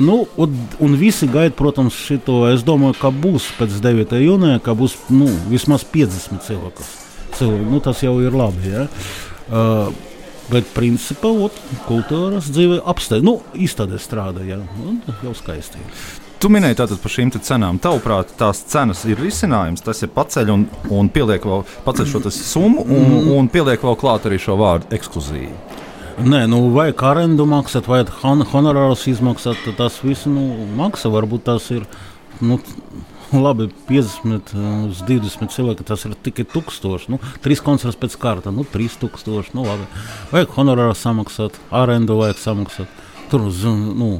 Nu, 0.00 0.20
un, 0.40 0.58
un 0.80 0.94
visi 0.96 1.26
gaida, 1.26 1.56
protams, 1.58 1.96
šo. 2.06 2.44
Es 2.52 2.62
domāju, 2.66 2.94
ka 3.00 3.10
būs 3.10 3.50
pēc 3.58 3.80
9. 3.82 4.14
jūnija, 4.22 4.62
ka 4.62 4.76
būs 4.78 4.94
nu, 5.10 5.26
vismaz 5.50 5.82
50 5.90 6.46
cilvēku. 6.46 6.86
Cilvēku. 7.38 7.70
Nu, 7.70 7.80
tas 7.84 8.02
jau 8.04 8.16
ir 8.24 8.36
labi. 8.36 8.72
Ja? 8.72 8.88
Uh, 9.44 9.88
bet, 10.50 10.68
principā, 10.76 11.30
ot, 11.46 11.56
kultūras 11.88 12.50
dzīve 12.52 12.82
apsteigta. 12.84 13.26
Nu, 13.26 13.38
izstādē 13.54 14.00
strādāja. 14.02 14.60
Ja? 14.60 15.16
Jau 15.24 15.34
skaisti. 15.38 15.82
Tu 16.42 16.50
minēji 16.52 16.76
tātad 16.76 17.00
par 17.00 17.12
šīm 17.12 17.30
cenām. 17.38 17.78
Tavuprāt, 17.80 18.34
tās 18.36 18.58
cenas 18.68 19.04
ir 19.08 19.20
risinājums. 19.22 19.80
Tas 19.84 20.02
ir 20.04 20.10
paceļ 20.12 20.50
un, 20.52 20.66
un 20.92 21.08
pieliek 21.08 21.46
vēl 21.48 21.64
paceļ 21.86 22.10
šo 22.10 22.20
summu 22.28 22.84
un, 22.84 23.06
mm. 23.06 23.30
un 23.32 23.48
pieliek 23.48 23.80
vēl 23.80 23.96
klāt 23.96 24.28
arī 24.28 24.40
šo 24.42 24.58
vārdu 24.60 24.92
ekskluzīvi. 24.92 25.54
Nē, 26.14 26.44
nu, 26.46 26.60
vajag 26.70 27.00
arendu 27.08 27.42
maksāt, 27.48 27.88
hon 28.20 28.44
honorārus 28.52 29.06
izmaksāt. 29.10 29.64
Tas 29.78 29.96
viss 30.04 30.28
nu, 30.30 30.44
maksā. 30.76 31.10
Varbūt 31.10 31.46
tas 31.48 31.70
ir 31.74 31.88
nu, 32.40 32.58
labi 33.32 33.68
50 33.88 34.54
uz 34.88 35.02
20 35.06 35.50
cilvēku. 35.54 35.86
Tas 35.86 36.04
ir 36.08 36.14
tikai 36.26 36.46
1000. 36.48 37.08
Nu, 37.12 37.20
trīs 37.44 37.62
koncerts 37.64 37.98
pēc 38.00 38.16
kārta, 38.20 38.52
nu, 38.54 38.66
3000. 38.72 39.54
Nu, 39.56 39.66
labi. 39.68 39.88
vajag 40.32 40.54
honorāru 40.58 40.96
samaksāt, 40.98 41.58
arendu 41.70 42.18
vajag 42.20 42.40
samaksāt. 42.42 43.02
Tur 43.30 43.48
nu, 43.48 44.18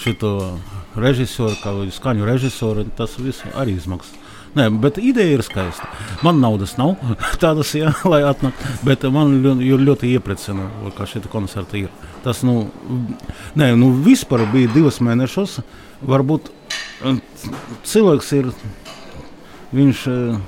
šito 0.00 0.58
režisoru, 0.96 1.56
kā 1.60 1.74
skaņu 1.92 2.26
režisoru, 2.26 2.86
tas 2.96 3.18
viss 3.20 3.46
arī 3.54 3.76
izmaksā. 3.78 4.20
Nē, 4.50 4.64
bet 4.82 4.96
ideja 4.98 5.36
ir 5.36 5.42
skaista. 5.46 5.86
Man 6.26 6.40
naudas 6.42 6.74
nav 6.78 6.96
tādas, 7.42 7.70
jā, 7.78 7.92
lai 8.10 8.24
atnāktu. 8.26 8.72
Bet 8.86 9.06
man 9.14 9.36
ļoti 9.42 10.10
iepriecina, 10.16 10.66
ka 10.96 11.06
šī 11.06 11.22
koncerta 11.30 11.78
ir. 11.78 11.92
Tas 12.24 12.42
nu, 12.46 12.64
nē, 13.54 13.72
nu, 13.78 13.92
vispār 14.04 14.48
bija 14.50 14.72
divas 14.74 14.98
mēnešus. 15.04 15.60
Varbūt 16.10 16.50
cilvēks 17.86 18.32
ir. 18.38 18.50
Viņš 19.70 20.00
ir 20.10 20.40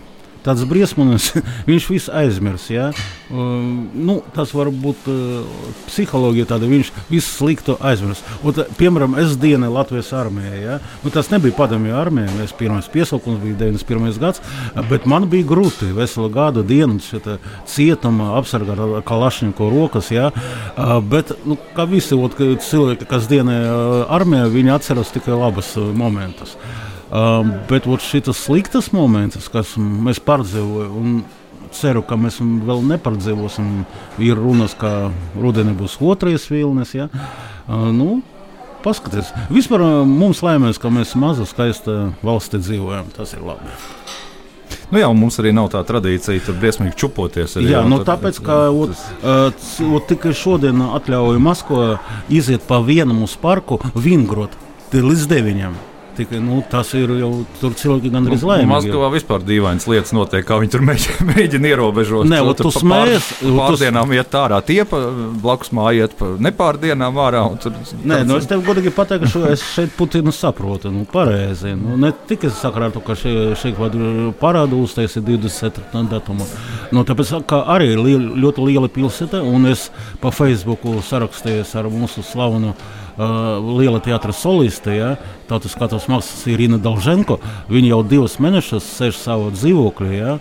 tāds 0.45 0.65
briesmonis, 0.69 1.31
viņš 1.71 1.89
visu 1.91 2.13
aizmirs. 2.15 2.69
Ja? 2.73 2.91
Uh, 3.31 3.63
nu, 3.95 4.19
tas 4.35 4.53
var 4.57 4.71
būt 4.75 5.07
uh, 5.11 5.47
psiholoģija, 5.89 6.49
tāda 6.53 6.69
viņš 6.71 6.93
visu 7.11 7.29
sliktu 7.29 7.77
aizmirs. 7.81 8.23
Un, 8.43 8.57
tā, 8.57 8.67
piemēram, 8.79 9.17
es 9.23 9.37
dienu 9.41 9.71
Latvijas 9.73 10.13
armijā. 10.17 10.55
Ja? 10.61 10.79
Nu, 11.05 11.13
tas 11.15 11.31
nebija 11.33 11.57
padomju 11.57 11.97
armijā, 11.99 12.31
es 12.45 12.55
pirmais 12.57 12.91
piesaukums 12.93 13.41
bija 13.43 13.59
91. 13.65 14.19
gads, 14.23 14.43
bet 14.91 15.09
man 15.11 15.29
bija 15.33 15.49
grūti 15.49 15.93
veselu 15.97 16.31
gadu 16.33 16.67
dienu 16.67 17.01
cietuma 17.69 18.33
apsargāt 18.41 18.79
ar 18.83 19.03
kalašņiku 19.09 19.73
rokas. 19.73 20.13
Ja? 20.15 20.31
Uh, 20.77 20.99
bet, 21.05 21.35
nu, 21.49 21.59
kā 21.77 21.87
visi 21.91 22.19
ot, 22.19 22.39
cilvēki, 22.39 23.09
kas 23.09 23.29
dienā 23.31 23.59
armijā, 24.13 24.49
viņi 24.53 24.75
atceras 24.77 25.13
tikai 25.15 25.37
labus 25.39 25.75
momentus. 25.77 26.57
Um, 27.13 27.53
bet 27.69 27.85
šis 28.01 28.31
sliktas 28.39 28.89
moments, 28.97 29.37
kas 29.53 29.75
mēs 29.77 30.17
pārdzīvojam, 30.25 30.93
un 30.97 31.19
ceru, 31.77 32.01
ka 32.05 32.17
mēs 32.17 32.39
vēl 32.41 32.81
nepārdzīvosim, 32.89 33.83
ir 34.25 34.41
runas, 34.41 34.73
ka 34.79 35.11
rudenī 35.37 35.75
būs 35.77 35.99
otrais 36.01 36.49
vilnis. 36.49 36.95
Ja? 36.97 37.11
Uh, 37.69 37.91
nu, 37.93 38.23
Paskatieties, 38.83 39.29
vispār 39.53 39.85
mums 40.09 40.41
laimēs, 40.43 40.81
ka 40.83 40.91
mēs 40.91 41.13
maza, 41.15 41.45
skaista 41.47 42.09
valstī 42.25 42.59
dzīvojam. 42.59 43.13
Tas 43.15 43.37
ir 43.37 43.45
labi. 43.47 43.71
Nu 44.91 44.99
jā, 44.99 45.13
mums 45.15 45.39
arī 45.39 45.53
nav 45.55 45.69
tā 45.73 45.85
tradīcija 45.87 46.43
tur 46.49 46.57
briesmīgi 46.59 46.97
čupoties. 47.05 47.55
Arī, 47.61 47.71
jā, 47.71 47.79
jā, 47.79 47.85
nu, 47.89 48.01
tad, 48.03 48.17
tāpēc, 48.17 48.41
ka 48.45 48.59
ot, 48.73 48.97
tas... 49.23 49.71
ot, 49.87 50.09
tikai 50.11 50.35
šodien 50.37 50.83
atļauja 50.89 51.45
Maskavā 51.45 51.95
iziet 52.33 52.67
pa 52.67 52.81
vienam 52.85 53.23
uz 53.25 53.37
parku 53.41 53.79
Vingrot 53.95 54.57
līdz 54.93 55.29
deviņiem. 55.31 55.79
Tikai, 56.13 56.43
nu, 56.45 56.59
tas 56.69 56.91
ir 56.99 57.09
jau 57.17 57.31
tur 57.57 57.73
cilvēki 57.79 58.11
gandrīz 58.13 58.43
nu, 58.45 58.49
laimīgi. 58.51 58.69
Maskavā 58.69 59.09
vispār 59.15 59.45
dīvainas 59.49 59.87
lietas 59.89 60.13
notiek, 60.13 60.45
kā 60.45 60.59
viņi 60.61 60.73
tur 60.75 60.85
mēģina, 60.85 61.25
mēģina 61.31 61.71
ierobežot. 61.71 62.29
Nē, 62.29 62.41
tu, 62.59 62.67
tu 62.67 62.73
smējies. 62.77 63.29
Pārdienām 63.41 64.13
iet 64.13 64.37
ārā, 64.37 64.59
tie 64.67 64.83
pa, 64.89 65.01
blakus 65.41 65.73
mājā 65.73 66.05
iet 66.05 66.17
pa 66.19 66.29
nepārdienām 66.49 67.21
ārā. 67.25 67.47
Tur, 67.65 67.79
Nē, 68.05 68.23
nu, 68.29 68.37
es 68.37 68.49
tev 68.51 68.61
godīgi 68.67 68.93
pateiktu, 68.93 69.33
ka 69.33 69.55
es 69.55 69.65
šeit 69.73 69.97
Putinu 69.97 70.35
saprotu, 70.37 70.93
nu, 70.93 71.07
pareizi. 71.09 71.73
Nu, 71.81 71.97
ne 72.01 72.13
tikai 72.29 72.53
sakarā 72.61 72.91
ar 72.91 72.97
to, 72.99 73.05
ka 73.07 73.17
šeit, 73.17 73.57
šeit 73.63 73.81
parādu 74.41 74.83
uztaisīja 74.85 75.25
24. 75.31 76.05
datumu. 76.13 76.49
Nu, 76.93 77.07
tāpēc, 77.09 77.39
ka 77.49 77.65
arī 77.73 77.95
ir 77.95 78.05
li 78.05 78.19
ļoti 78.21 78.69
liela 78.69 78.93
pilsēta, 78.93 79.41
un 79.41 79.71
es 79.73 79.89
pa 80.21 80.33
Facebooku 80.35 80.99
sarakstījos 81.09 81.73
ar 81.81 81.89
mūsu 81.93 82.25
slavenu 82.27 82.77
liela 83.19 84.01
teātris 84.03 84.41
soliste, 84.43 84.95
ja, 84.97 85.15
tautas 85.49 85.75
skatos 85.77 86.09
mākslas 86.11 86.47
Irina 86.51 86.79
Dalženko. 86.83 87.39
Viņa 87.73 87.93
jau 87.93 88.01
divus 88.07 88.39
mēnešus 88.43 88.89
sēž 88.99 89.19
savā 89.21 89.53
dzīvoklī 89.55 90.17
ja, 90.17 90.39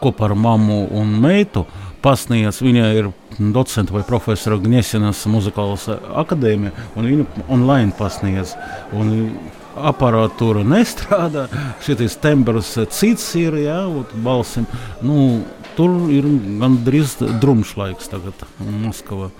kopā 0.00 0.30
ar 0.30 0.36
mammu 0.38 0.86
un 0.96 1.18
meitu. 1.22 1.66
Pasniedz, 2.04 2.60
viņa 2.62 2.88
ir 2.94 3.08
docents 3.40 3.90
vai 3.90 4.04
profesora 4.06 4.60
Gņesinas 4.62 5.24
muzikālas 5.32 5.88
akadēmija, 5.90 6.86
un 6.94 7.08
viņa 7.08 7.46
online 7.50 7.94
pasniedz. 7.98 8.54
Un 8.94 9.34
aparatūra 9.76 10.62
nestrādā, 10.64 11.48
šis 11.84 12.16
tembrs 12.22 12.76
cits 12.94 13.26
ir, 13.40 13.58
jā, 13.64 13.80
balsim. 14.24 14.68
Nu, 15.02 15.42
tur 15.76 16.06
ir 16.12 16.28
gandrīz 16.62 17.18
drumšs 17.42 17.74
laiks 17.80 18.12
tagad 18.12 18.46
Maskavā. 18.60 19.32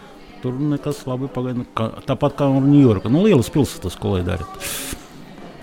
Tur 0.46 0.58
nekas 0.62 1.00
labi 1.10 1.26
pagaida. 1.26 1.64
Tāpat 2.06 2.36
kā 2.38 2.46
Ņujorka. 2.46 3.10
Nu, 3.10 3.24
lielas 3.26 3.50
pilsētas, 3.50 3.96
ko 3.98 4.12
lai 4.14 4.20
dara. 4.22 4.46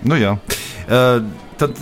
Nu, 0.04 0.18
jā. 0.20 0.34
uh, 0.36 1.22
tad 1.56 1.78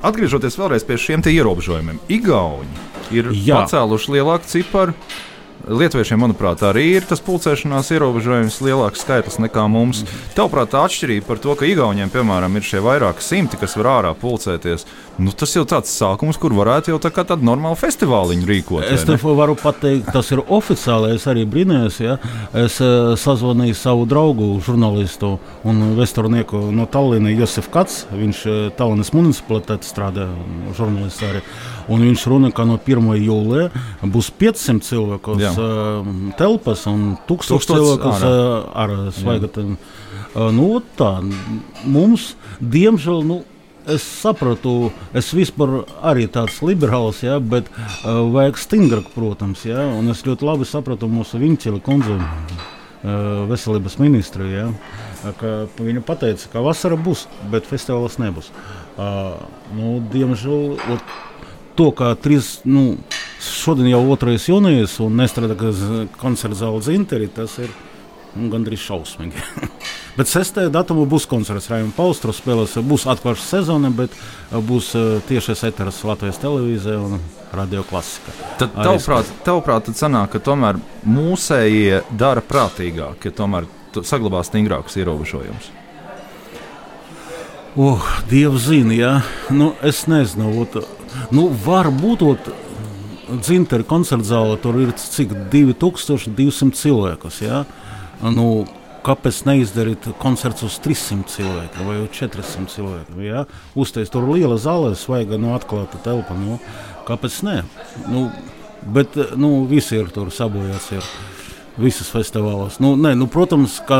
atgriežoties 0.00 0.56
vēlreiz 0.56 0.86
pie 0.88 0.96
šiem 0.96 1.24
ierobežojumiem, 1.28 2.00
Igauni 2.08 2.84
ir 3.12 3.28
jā. 3.36 3.60
pacēluši 3.60 4.16
lielāku 4.16 4.48
ciparu. 4.48 4.96
Lietuviešiem, 5.66 6.20
manuprāt, 6.22 6.60
arī 6.64 6.86
ir 6.94 7.06
tas 7.08 7.20
pulcēšanās 7.26 7.90
ierobežojums 7.92 8.60
lielāks 8.62 9.04
skaitlis 9.04 9.36
nekā 9.42 9.66
mums. 9.68 10.04
Tavuprāt, 10.36 10.70
tā 10.72 10.86
atšķirība 10.86 11.26
par 11.28 11.40
to, 11.42 11.56
ka 11.58 11.68
Igauniem, 11.68 12.12
piemēram, 12.12 12.56
ir 12.56 12.64
šie 12.64 12.80
vairāki 12.84 13.24
simti, 13.24 13.58
kas 13.60 13.76
var 13.76 13.90
ārā 13.98 14.12
pulcēties, 14.16 14.86
nu, 15.18 15.32
tas 15.32 15.52
jau 15.56 15.64
tāds 15.68 15.92
sākums, 15.96 16.38
kur 16.40 16.54
varētu 16.56 16.92
jau 16.92 16.98
tā 17.02 17.10
kā 17.14 17.24
tādu 17.28 17.46
normālu 17.46 17.78
festivāliņu 17.80 18.48
rīkot. 18.48 18.84
Es 18.92 19.06
tev 19.08 19.24
varu 19.38 19.56
pateikt, 19.58 20.10
tas 20.14 20.30
ir 20.34 20.42
oficiāli. 20.42 21.14
Es 21.16 21.26
arī 21.30 21.46
brīnījos, 21.48 21.98
ja 22.02 22.18
es 22.56 22.78
uh, 22.84 23.14
sazvanīju 23.20 23.76
savu 23.78 24.06
draugu, 24.08 24.50
žurnālistu 24.66 25.36
un 25.66 25.82
vēsturnieku 25.98 26.66
no 26.76 26.88
Tallinas, 26.90 27.36
Josef 27.40 27.70
Kats. 27.74 28.04
Viņš 28.12 28.42
uh, 28.46 28.60
Tallinas 28.76 29.12
municipalitāte 29.16 29.88
strādā 29.88 30.28
žurnālists 30.76 31.24
arī. 31.26 31.42
Un 31.92 32.02
viņš 32.02 32.26
runā, 32.30 32.52
ka 32.54 32.66
no 32.68 32.78
1. 32.82 33.12
jūlijā 33.22 34.08
būs 34.12 34.32
500 34.40 34.86
cilvēku 34.86 35.36
uh, 35.38 36.14
telpas 36.38 36.86
un 36.90 37.14
1000 37.28 37.70
cilvēku 37.70 38.16
ar 38.16 38.96
svaigām. 39.14 39.76
Uh, 39.76 40.50
nu, 40.52 40.70
tā 40.98 41.12
mums, 41.88 42.34
diemžēl, 42.60 43.22
nu, 43.24 43.42
es 43.86 44.04
sapratu, 44.04 44.90
es 45.16 45.30
vispār 45.36 45.82
arī 46.04 46.26
tāds 46.32 46.58
liberāls, 46.66 47.22
ja, 47.24 47.38
bet 47.40 47.68
uh, 47.70 48.24
vajag 48.34 48.60
stingrāk, 48.60 49.10
protams. 49.14 49.64
Ja, 49.68 49.86
un 49.96 50.10
es 50.12 50.24
ļoti 50.26 50.46
labi 50.46 50.68
sapratu 50.68 51.08
mūsu 51.10 51.40
Viņķila 51.42 51.82
kundzi, 51.86 52.16
uh, 52.16 53.44
veselības 53.50 53.98
ministru. 54.02 54.48
Ja, 54.50 54.68
viņa 55.78 56.04
teica, 56.12 56.50
ka 56.52 56.64
vasara 56.64 56.98
būs, 56.98 57.26
bet 57.52 57.68
festivāls 57.68 58.18
nebūs. 58.22 58.50
Uh, 58.96 59.38
nu, 59.76 59.96
diemžēl 60.12 60.78
to, 61.76 61.90
ka 61.92 62.14
trīs, 62.20 62.60
nu, 62.64 62.96
šodien 63.42 63.90
jau 63.90 64.02
2. 64.16 64.38
jūnijas 64.48 64.96
un 65.04 65.18
nestrādā 65.20 65.56
koncerta 66.20 66.56
zāle 66.56 66.80
Zinteri, 66.84 67.28
tas 67.28 67.58
ir 67.60 67.72
nu, 68.36 68.50
gandrīz 68.52 68.82
šausmīgi. 68.84 69.44
bet 70.18 70.30
6. 70.30 70.60
datumā 70.74 71.06
būs 71.10 71.28
koncerts 71.30 71.70
Raimons 71.72 71.96
Paustros 71.96 72.40
spēlēs, 72.42 72.76
būs 72.86 73.06
atklāšanas 73.12 73.48
sezona, 73.56 73.92
bet 73.94 74.14
būs 74.68 74.92
tiešais 75.28 75.64
eters 75.70 76.02
Latvijas 76.06 76.40
televīzijā 76.42 76.98
un 77.08 77.24
radio 77.56 77.84
klasika. 77.86 78.34
Tad 78.60 78.76
tavuprāt, 78.76 79.32
tavuprāt 79.46 79.88
tad 79.88 79.98
sanāk, 79.98 80.34
ka 80.34 80.42
tomēr 80.50 80.80
mūsējie 81.06 82.04
dara 82.18 82.44
prātīgāk, 82.44 83.28
ja 83.28 83.34
tomēr 83.40 83.68
saglabā 84.04 84.42
stingrākus 84.44 84.98
ierobežojumus. 85.00 85.72
Oh, 87.76 88.00
Dievs 88.30 88.70
zina, 88.70 88.94
ja? 88.96 89.10
nu, 89.52 89.74
es 89.84 90.06
nezinu. 90.08 90.62
Ot, 90.62 90.78
nu, 91.36 91.50
varbūt 91.64 92.22
ot, 92.24 92.46
dzintara 93.44 93.84
koncerta 93.84 94.24
zāle 94.24 94.56
tur 94.62 94.78
ir 94.80 94.94
cik 94.96 95.34
2200 95.52 96.72
cilvēkus. 96.80 97.42
Ja? 97.44 97.64
Nu, 98.22 98.64
kāpēc 99.06 99.42
neizdarīt 99.46 100.08
koncerts 100.22 100.64
uz 100.66 100.80
300 100.82 101.30
cilvēkiem 101.30 101.88
vai 101.88 101.98
400 102.10 102.72
cilvēkiem? 102.72 103.22
Ja? 103.26 103.44
Uztais 103.78 104.10
tur 104.12 104.26
liela 104.30 104.58
zāle, 104.60 104.94
svaiga 104.98 105.38
no 105.40 105.54
atklāta 105.56 106.00
telpa. 106.02 106.36
Nu, 106.38 106.58
kāpēc 107.08 107.40
ne? 107.46 107.60
Nu, 108.10 108.26
bet 108.82 109.16
nu, 109.38 109.64
visi 109.70 110.00
ir 110.00 110.12
tur 110.14 110.32
sabojāts. 110.34 110.92
Ir. 110.96 111.10
Visas 111.76 112.08
festivālos. 112.08 112.78
Nu, 112.80 112.94
ne, 112.96 113.10
nu, 113.12 113.26
protams, 113.28 113.74
ka 113.84 113.98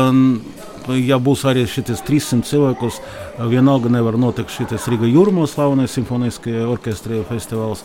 ja 0.97 1.19
būs 1.21 1.43
arī 1.45 1.67
šis 1.69 2.01
300 2.07 2.47
cilvēkus, 2.49 2.97
vienalga 3.51 3.91
nevar 3.93 4.17
notikt 4.17 4.49
šis 4.49 4.87
Riga 4.89 5.05
Jūrmā 5.05 5.45
slavenais 5.49 5.93
simfoniskajā 5.93 6.65
orķestrī 6.71 7.21
festivāls. 7.29 7.83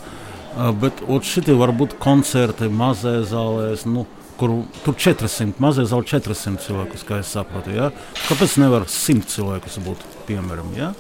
Bet 0.80 1.04
šitie 1.28 1.54
var 1.60 1.74
būt 1.76 1.98
koncerti 2.00 2.70
mazajā 2.72 3.20
zālēs. 3.28 3.84
Nu, 3.88 4.06
kur 4.42 4.56
tur 4.82 4.96
400, 4.98 5.54
mazais 5.62 5.92
zāle 5.92 6.02
400 6.08 6.58
cilvēkus, 6.64 7.06
kā 7.06 7.20
es 7.22 7.30
saprotu. 7.30 7.70
Ja? 7.76 7.92
Kāpēc 8.26 8.56
nevar 8.58 8.88
100 8.90 9.28
cilvēkus 9.30 9.78
būt, 9.86 10.02
piemēram? 10.26 10.72
Ja? 10.74 10.90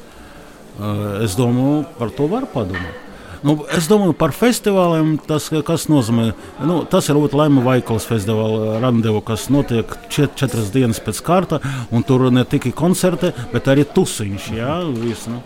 Es 1.22 1.34
domāju, 1.36 1.82
par 1.98 2.14
to 2.14 2.28
var 2.30 2.46
padomāt. 2.54 3.10
Nu, 3.42 3.56
es 3.74 3.88
domāju 3.90 4.14
par 4.18 4.34
festivāliem. 4.36 5.16
Tas, 5.26 5.48
kas 5.66 5.88
nozīmē, 5.90 6.28
nu, 6.68 6.82
tas 6.90 7.08
ir 7.10 7.18
Laima 7.18 7.62
Vaikalas 7.64 8.06
festivāla 8.06 8.78
randevu, 8.82 9.22
kas 9.26 9.48
notiek 9.52 9.96
čet, 10.12 10.36
četras 10.38 10.70
dienas 10.74 11.02
pēc 11.02 11.22
kārta. 11.26 11.58
Tur 12.06 12.28
ne 12.34 12.44
tikai 12.46 12.72
koncerti, 12.76 13.32
bet 13.52 13.70
arī 13.70 13.86
tusiņš. 13.88 14.48
Jā, 14.54 14.76
vis, 15.02 15.26
nu, 15.30 15.42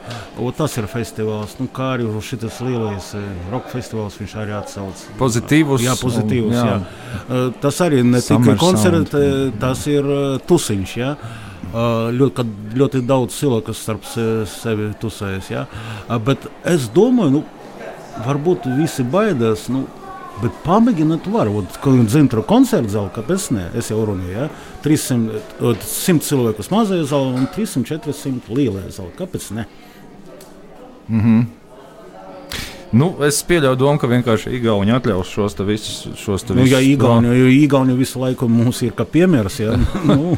tas 0.57 0.77
ir 0.81 0.89
festivāls. 0.93 1.57
Nu, 1.61 1.71
kā 1.73 1.95
arī 1.97 2.09
šis 2.27 2.61
lielais 2.67 3.11
eh, 3.17 3.27
roka 3.53 3.73
festivāls, 3.73 4.21
viņš 4.21 4.37
arī 4.43 4.57
atsauc. 4.59 5.07
Pozitīvs. 5.21 5.85
Jā, 5.87 5.97
pozitīvs. 6.01 6.53
Un, 6.53 6.57
jā. 6.57 6.77
Jā. 6.77 7.43
Tas 7.65 7.81
arī 7.85 8.05
ne 8.07 8.21
tikai 8.25 8.57
koncerti, 8.61 9.27
tas 9.61 9.87
ir 9.91 10.09
tusiņš. 10.49 10.97
Jā. 11.01 11.17
Ļoti, 12.17 12.45
ļoti 12.79 13.01
daudz 13.05 13.37
cilvēku 13.37 13.75
starp 13.77 14.07
sevi 14.07 14.93
tusējas. 15.01 15.51
Ja? 15.51 15.65
Bet 16.25 16.47
es 16.65 16.87
domāju, 16.95 17.41
nu, 17.41 17.43
varbūt 18.25 18.69
visi 18.79 19.05
baidās. 19.05 19.69
Nu, 19.73 19.87
Bet 20.37 20.53
pamēģināt, 20.67 21.31
varbūt 21.33 21.79
dzimta 22.11 22.43
koncerta 22.45 22.93
zāle, 22.93 23.09
kāpēc 23.15 23.47
ne? 23.57 23.63
Es 23.81 23.89
jau 23.89 24.03
runāju, 24.05 24.35
ja? 24.35 24.49
300, 24.85 25.41
100 25.81 26.27
cilvēku 26.27 26.67
mazajā 26.75 27.07
zālē 27.09 27.39
un 27.41 27.47
300, 27.55 27.87
400 28.05 28.59
lielajā 28.59 28.91
zālē. 28.99 29.15
Kāpēc 29.17 29.47
ne? 29.57 29.65
Mm 31.09 31.21
-hmm. 31.21 31.47
Nu, 32.95 33.09
es 33.27 33.39
pieļauju 33.47 33.79
domu, 33.81 33.99
ka 33.99 34.09
vienkārši 34.11 34.53
Igauni 34.57 34.95
atļaus 34.95 35.31
šos 35.33 35.57
visus. 35.67 35.97
Šos 36.21 36.45
nu, 36.51 36.61
visus 36.61 36.77
jā, 36.77 36.81
Igauni, 36.87 37.33
jo 37.35 37.49
Igauni 37.51 37.97
visu 37.99 38.21
laiku 38.23 38.47
mums 38.51 38.83
ir 38.87 38.95
kā 38.97 39.07
piemērs. 39.11 39.59
Jā, 39.65 39.75
nu. 40.11 40.37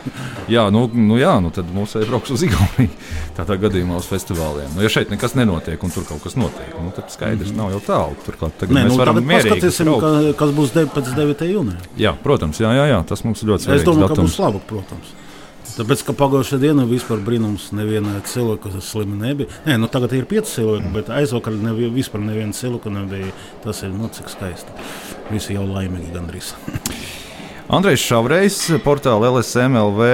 jā, 0.49 0.65
nu, 0.73 0.87
nu, 0.95 1.19
jā 1.21 1.35
nu, 1.45 1.53
tad 1.55 1.69
mums 1.75 1.93
ir 2.01 2.09
brauks 2.09 2.33
uz 2.33 2.47
Igauniju. 2.49 2.89
Tādā 3.37 3.59
gadījumā 3.61 4.01
uz 4.01 4.09
festivāliem. 4.09 4.73
Nu, 4.75 4.83
ja 4.85 4.93
šeit 4.93 5.13
nekas 5.13 5.37
nenotiek 5.39 5.85
un 5.85 5.95
tur 5.95 6.09
kaut 6.09 6.25
kas 6.25 6.39
notiek, 6.41 6.73
nu, 6.81 6.91
tad 6.97 7.13
skaidrs, 7.13 7.53
mm 7.53 7.55
-hmm. 7.55 7.61
nav 7.61 7.77
jau 7.77 7.85
tālu. 7.87 8.19
Turklāt 8.27 8.59
tagad 8.59 8.75
Nē, 8.75 8.89
mēs 8.89 8.93
nu, 8.95 8.99
varam 8.99 9.21
mierīgi 9.21 9.55
paskatīsim, 9.55 9.93
ka, 10.01 10.13
kas 10.41 10.57
būs 10.57 10.75
pēc 10.97 11.15
9. 11.15 11.49
jūnija. 11.53 11.89
Jā, 11.97 12.17
protams, 12.23 12.61
jā, 12.61 12.73
jā, 12.73 12.91
jā, 12.95 13.05
tas 13.07 13.25
mums 13.25 13.43
ļoti 13.45 13.69
svarīgi. 13.69 13.81
Es 13.81 13.87
domāju, 13.87 14.09
datums. 14.09 14.19
ka 14.19 14.43
būs 14.43 14.45
labāk, 14.47 14.69
protams. 14.73 15.17
Tāpēc, 15.79 16.01
ka 16.09 16.15
pagājušā 16.19 16.59
dienā 16.59 16.83
vispār 16.91 17.21
brīnums 17.23 17.69
neviena 17.77 18.17
cilvēka 18.27 18.81
slima 18.83 19.15
nebija. 19.21 19.47
Nē, 19.63 19.77
nu 19.79 19.87
tagad 19.93 20.11
ir 20.17 20.25
pieci 20.27 20.57
cilvēki, 20.57 20.91
bet 20.97 21.13
aizvakar 21.15 21.55
nebija 21.55 21.93
vispār 21.95 22.25
neviena 22.25 22.57
cilvēka 22.57 22.91
nebija. 22.91 23.31
Tas 23.63 23.85
ir, 23.87 23.93
nu, 23.95 24.11
cik 24.11 24.33
skaisti. 24.33 24.75
Visi 25.31 25.55
jau 25.55 25.63
laimīgi 25.69 26.11
gandrīz. 26.17 26.51
Andrejs 27.79 28.03
Šavrejs, 28.09 28.59
portāla 28.83 29.31
LSMLV, 29.31 30.11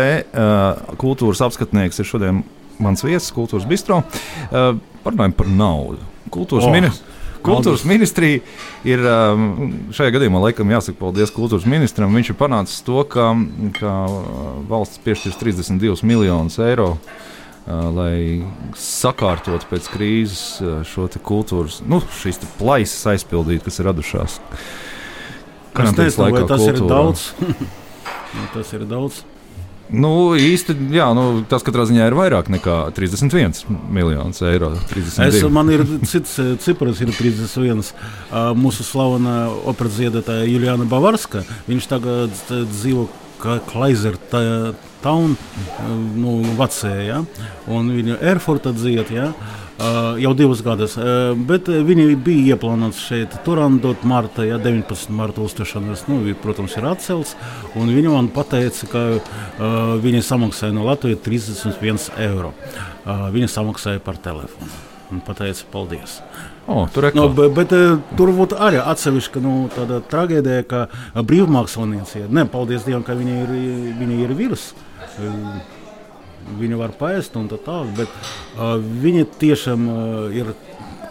kultūras 1.01 1.41
apskatnieks, 1.47 2.03
ir 2.03 2.11
šodien 2.13 2.45
mans 2.83 3.05
viesis 3.07 3.33
kultūras 3.33 3.65
bistro. 3.71 4.03
Parunājam 4.51 5.37
par 5.39 5.49
naudu. 5.49 6.05
Kultūras 6.35 6.69
oh. 6.69 6.75
ministrs. 6.75 7.14
Kultūras 7.45 7.85
ministrija 7.89 8.41
ir 8.89 9.05
um, 9.05 9.45
šajā 9.95 10.15
gadījumā 10.17 10.41
laikam 10.47 10.73
jāsaka 10.73 10.97
paldies 11.01 11.33
kultūras 11.35 11.67
ministram. 11.69 12.15
Viņš 12.17 12.33
ir 12.33 12.39
panācis 12.41 12.81
to, 12.87 13.03
ka, 13.09 13.31
ka 13.77 13.93
valsts 14.71 15.03
piešķirs 15.05 15.39
32 15.43 16.09
miljonus 16.09 16.59
eiro. 16.65 16.95
Uh, 17.65 17.87
lai 17.97 18.17
sakārtotu 18.77 19.69
pēc 19.71 19.87
krīzes 19.89 20.41
uh, 20.61 20.83
šo 20.85 21.07
kultūras, 21.25 21.79
nu, 21.89 22.03
šīs 22.21 22.43
plaisas 22.59 23.07
aizpildītu, 23.15 23.65
kas 23.65 23.81
ir 23.81 23.89
radušās. 23.89 24.35
Kas 25.75 25.95
teica, 25.97 26.29
vai 26.29 26.45
tas 26.45 26.61
kultūrā. 26.61 26.75
ir 26.75 26.85
daudz? 26.93 27.31
Nu, 28.35 28.49
tas 28.51 28.73
ir 28.75 28.83
daudz. 28.91 29.21
Nu, 29.93 30.33
īsti, 30.39 30.75
jā, 30.95 31.11
nu, 31.17 31.43
tas 31.49 31.65
katrā 31.65 31.85
ziņā 31.89 32.07
ir 32.09 32.17
vairāk 32.17 32.49
nekā 32.53 32.77
31 32.97 33.67
miljonus 33.93 34.41
eiro. 34.47 34.73
32. 34.89 35.29
Es, 35.29 35.45
man 35.53 35.73
ir 35.73 35.85
cits 36.09 36.39
eh, 36.41 36.55
cipars, 36.63 37.03
ir 37.05 37.13
31. 37.13 37.85
Uh, 37.85 38.55
mūsu 38.57 38.87
slavenā 38.87 39.37
operas 39.69 39.99
dziedātāja 39.99 40.49
Juliana 40.49 40.89
Bavarska. 40.89 41.45
Viņš 41.69 41.91
tagad 41.91 42.33
eh, 42.33 42.65
dzīvo 42.73 43.07
Klaizer 43.45 44.17
Town, 45.05 45.35
nu, 46.17 46.39
vecajā, 46.57 47.03
ja? 47.05 47.19
un 47.69 47.91
viņa 47.93 48.17
Erfurta 48.25 48.73
dzied. 48.73 49.11
Ja? 49.79 50.15
Jau 50.19 50.35
divus 50.39 50.63
gadus. 50.63 50.95
Bet 51.49 51.69
viņi 51.69 52.15
bija 52.23 52.55
ieplānoti 52.55 53.01
šeit, 53.01 53.35
Turandot, 53.47 54.05
marta, 54.07 54.45
ja 54.47 54.59
19. 54.63 55.11
marta 55.15 55.43
uzturēšanās, 55.43 56.07
nu, 56.11 56.21
protams, 56.43 56.77
ir 56.79 56.87
atcelts. 56.87 57.35
Viņi 57.75 58.13
man 58.13 58.31
teica, 58.31 58.89
ka 58.93 59.05
uh, 59.19 59.95
viņi 60.03 60.23
samaksāja 60.23 60.77
no 60.77 60.87
Latvijas 60.87 61.25
31 61.27 62.11
eiro. 62.23 62.55
Uh, 63.05 63.29
viņi 63.35 63.51
samaksāja 63.51 64.03
par 64.05 64.21
telefonu. 64.23 64.71
Un 65.13 65.21
pateica, 65.25 65.67
paldies. 65.73 66.21
Oh, 66.67 66.87
tur 66.89 67.11
no, 67.13 67.27
bet, 67.29 67.53
bet 67.53 67.75
tur 68.17 68.33
būtu 68.33 68.57
arī 68.57 68.79
atsevišķa 68.81 69.43
nu, 69.45 69.69
traģēdija, 70.09 70.65
ka 70.71 70.87
brīvmākslinieci, 71.29 72.25
ne, 72.33 72.47
paldies 72.49 72.87
Dievam, 72.87 73.05
ka 73.05 73.19
viņi 73.19 73.37
ir, 73.43 73.55
viņi 74.01 74.21
ir 74.25 74.37
vīrusi 74.39 75.74
Viņu 76.59 76.79
var 76.81 76.93
paēst 76.99 77.39
un 77.41 77.49
tā 77.51 77.59
tālāk, 77.65 77.95
bet 78.03 78.11
uh, 78.59 78.77
viņa 78.79 79.27
tiešām 79.41 79.89
uh, 79.89 80.35
ir 80.35 80.53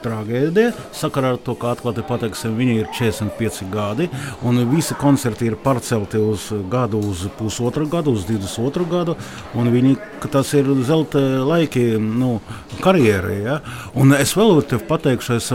tragēdija. 0.03 0.73
Sakarā 0.95 1.33
ar 1.33 1.39
to, 1.41 1.55
ka 1.59 1.73
atklāti 1.73 2.03
pateiksim, 2.05 2.55
viņi 2.57 2.75
ir 2.81 2.89
45 2.93 3.69
gadi, 3.73 4.09
un 4.45 4.61
visi 4.71 4.97
koncerti 4.99 5.47
ir 5.49 5.57
pārcelti 5.63 6.21
uz 6.21 6.49
gadu, 6.71 7.01
uz 7.11 7.25
pusotru 7.37 7.87
gadu, 7.91 8.15
uz 8.17 8.27
22 8.29 8.87
gadu. 8.91 9.17
Viņi, 9.55 9.95
tas 10.33 10.53
ir 10.57 10.69
zelta 10.87 11.21
laiki 11.47 11.85
nu, 11.97 12.35
karjerai. 12.83 13.39
Ja? 13.45 13.59
Un 13.99 14.15
es 14.17 14.35
vēl 14.37 14.61
te 14.67 14.79
pateikšu, 14.91 15.37
es 15.39 15.51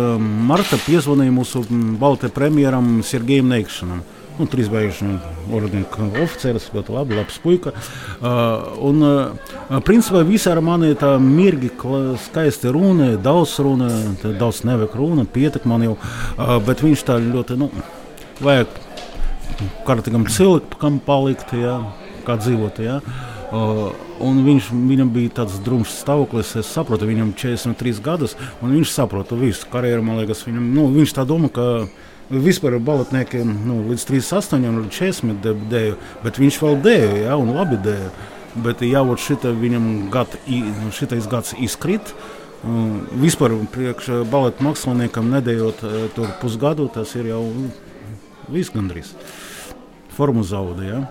marta 0.48 0.80
piezvanīju 0.86 1.38
mūsu 1.40 1.66
balta 2.00 2.32
premjeram 2.32 2.98
Sergejam 3.06 3.52
Neikšanam 3.52 4.06
nu, 4.38 4.46
trīs 4.50 4.70
beiguši 4.72 5.08
ordeņa 5.58 6.08
oficiāls, 6.22 6.68
ļoti 6.74 6.94
labi, 6.94 7.16
labs 7.18 7.38
puika. 7.42 7.72
Uh, 7.74 8.66
un, 8.88 9.04
uh, 9.04 9.78
principā, 9.86 10.24
visi 10.26 10.50
ar 10.50 10.62
mani 10.64 10.94
tā 10.98 11.14
mirgi, 11.22 11.70
skaisti 12.28 12.72
runa, 12.74 13.12
daudz 13.22 13.58
runa, 13.64 13.90
daudz 14.24 14.64
nevajag 14.68 14.98
runa, 14.98 15.26
pietek 15.28 15.68
man 15.68 15.86
jau, 15.86 15.96
uh, 15.98 16.58
bet 16.64 16.84
viņš 16.84 17.06
tā 17.08 17.18
ļoti, 17.22 17.58
nu, 17.60 17.70
vajag 18.44 18.76
kārtīgam 19.86 20.28
cilvēkam 20.30 21.00
palikt, 21.06 21.54
jā, 21.58 21.80
kā 22.26 22.38
dzīvot, 22.38 22.82
jā. 22.84 23.00
Uh, 23.48 23.88
un 24.20 24.42
viņš, 24.44 24.68
viņam 24.74 25.10
bija 25.14 25.32
tāds 25.40 25.56
drūms 25.64 25.94
stāvoklis. 26.02 26.52
Es 26.60 26.68
saprotu, 26.74 27.08
viņam 27.08 27.32
ir 27.32 27.38
43 27.40 28.02
gadus, 28.04 28.36
un 28.60 28.74
viņš 28.76 28.92
saprot 28.92 29.32
visu 29.40 29.68
karjeru. 29.72 30.04
Liekas, 30.18 30.44
viņam, 30.46 30.66
nu, 30.74 30.84
viņš 30.92 31.14
tā 31.16 31.24
domā, 31.28 31.48
ka 31.48 31.68
Vispār 32.28 32.76
baletniekiem 32.84 33.54
nu, 33.64 33.78
līdz 33.88 34.02
38 34.10 34.66
līdz 34.82 34.96
40 34.98 35.46
dēļ, 35.70 35.94
bet 36.20 36.40
viņš 36.40 36.58
vēl 36.60 36.76
dēļ, 36.84 37.14
ja, 37.22 37.38
un 37.40 37.54
labi 37.56 37.78
dēļ. 37.86 38.10
Bet 38.64 38.82
jau 38.84 39.04
šita 39.16 39.54
viņam 39.56 39.86
gad, 40.12 40.34
nu, 40.48 40.90
šitais 40.92 41.28
gads 41.30 41.54
izkrīt. 41.56 42.12
Vispār 43.22 43.54
priekš 43.72 44.26
baleta 44.28 44.64
māksliniekam 44.66 45.30
nedējot 45.30 45.84
e, 45.86 45.92
tur 46.16 46.32
pusgadu, 46.42 46.88
tas 46.92 47.14
ir 47.16 47.30
jau 47.30 47.44
viss 48.50 48.74
gandrīz. 48.74 49.14
Formu 50.16 50.42
zaudēja. 50.44 51.04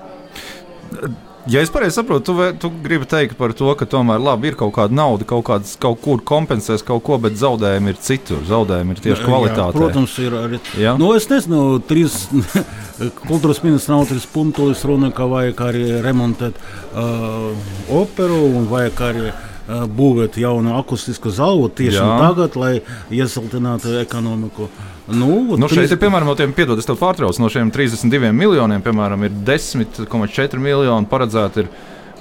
Ja? 1.48 1.62
Es 1.62 1.72
pareizi 1.72 1.96
saprotu, 1.96 2.34
tu, 2.34 2.48
tu 2.60 2.72
gribi 2.84 3.08
teikt 3.08 3.38
par 3.40 3.54
to, 3.56 3.70
ka 3.80 3.88
tomēr 3.90 4.20
labi, 4.20 4.52
ir 4.52 4.58
kaut 4.60 4.74
kāda 4.76 4.96
nauda, 4.96 5.28
kaut, 5.28 5.46
kāds, 5.48 5.76
kaut 5.80 6.02
kur 6.04 6.22
kompensēs 6.28 6.84
kaut 6.88 7.06
ko, 7.08 7.20
bet 7.24 7.38
zaudējumi 7.40 7.94
ir 7.94 8.02
citur. 8.04 8.42
Zaudējumi 8.48 8.96
ir 8.96 9.04
tieši 9.06 9.24
kvalitātē. 9.24 9.72
Jā, 9.72 9.78
protams, 9.78 10.18
ir 10.24 10.36
arī. 10.40 10.60
Ja? 10.80 10.96
Nu, 11.00 11.14
es 11.16 11.30
nezinu, 11.32 11.80
trīs 11.88 12.26
kultūras 13.30 13.64
ministrs 13.64 13.92
nav 13.94 14.08
trīs 14.10 14.28
punktus 14.32 14.84
runa, 14.88 15.12
ka 15.16 15.30
vajag 15.32 15.64
arī 15.70 15.86
remontēt 16.04 16.60
uh, 16.60 17.54
operu 17.96 18.42
un 18.60 18.68
vajag 18.72 19.04
arī 19.08 19.26
uh, 19.32 19.88
būvēt 19.88 20.40
jaunu 20.42 20.76
akustisku 20.82 21.32
zāli 21.32 21.72
tieši 21.80 22.02
Jā. 22.02 22.12
tagad, 22.28 22.60
lai 22.60 22.74
iesiltinātu 23.14 23.96
ekonomiku. 24.04 24.68
Nu, 25.08 25.56
Nu, 25.58 25.68
šeit 25.68 25.86
trīs- 25.88 25.92
ir 25.96 25.98
piemēram 26.02 26.26
no 26.28 26.36
tiem, 26.36 26.52
piedod, 26.54 26.78
es 26.80 26.86
tev 26.86 26.98
pārtraucu, 27.00 27.40
no 27.40 27.48
šiem 27.50 27.72
32 27.72 28.32
miljoniem, 28.36 28.82
piemēram, 28.84 29.24
ir 29.24 29.32
10,4 29.32 30.60
miljoni 30.60 31.08
paredzēti 31.08 31.58
ir 31.64 31.70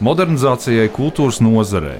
modernizācijai, 0.01 0.89
kultūras 0.95 1.41
nozarei. 1.43 1.99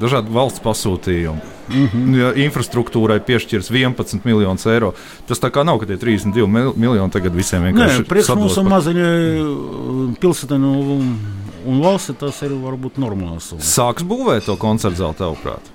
Dažādi 0.00 0.32
valsts 0.34 0.60
pasūtījumi. 0.60 1.40
Mm 1.68 1.86
-hmm. 1.88 2.16
ja, 2.18 2.32
infrastruktūrai 2.44 3.20
piešķirs 3.24 3.70
11 3.70 4.24
miljonus 4.24 4.66
eiro. 4.66 4.92
Tas 5.26 5.40
tā 5.40 5.48
kā 5.50 5.64
nav, 5.64 5.78
ka 5.80 5.86
tie 5.86 5.96
32 5.96 6.46
mil 6.46 6.72
miljoni 6.76 7.10
tagad 7.10 7.32
visiem 7.34 7.62
vienkārši 7.62 8.04
priekš 8.04 8.26
sadalās 8.26 8.50
mūsu 8.50 8.62
pa- 8.62 8.68
maziņai 8.74 10.16
pilsētai 10.20 10.56
un, 10.58 11.16
un 11.66 11.80
valsti 11.80 12.12
tas 12.18 12.42
ir 12.42 12.50
varbūt 12.50 12.98
normāls. 12.98 13.54
Sāks 13.58 14.02
būvēt 14.04 14.44
to 14.44 14.56
koncertu 14.56 14.96
zāli, 15.02 15.14
tavuprāt. 15.16 15.70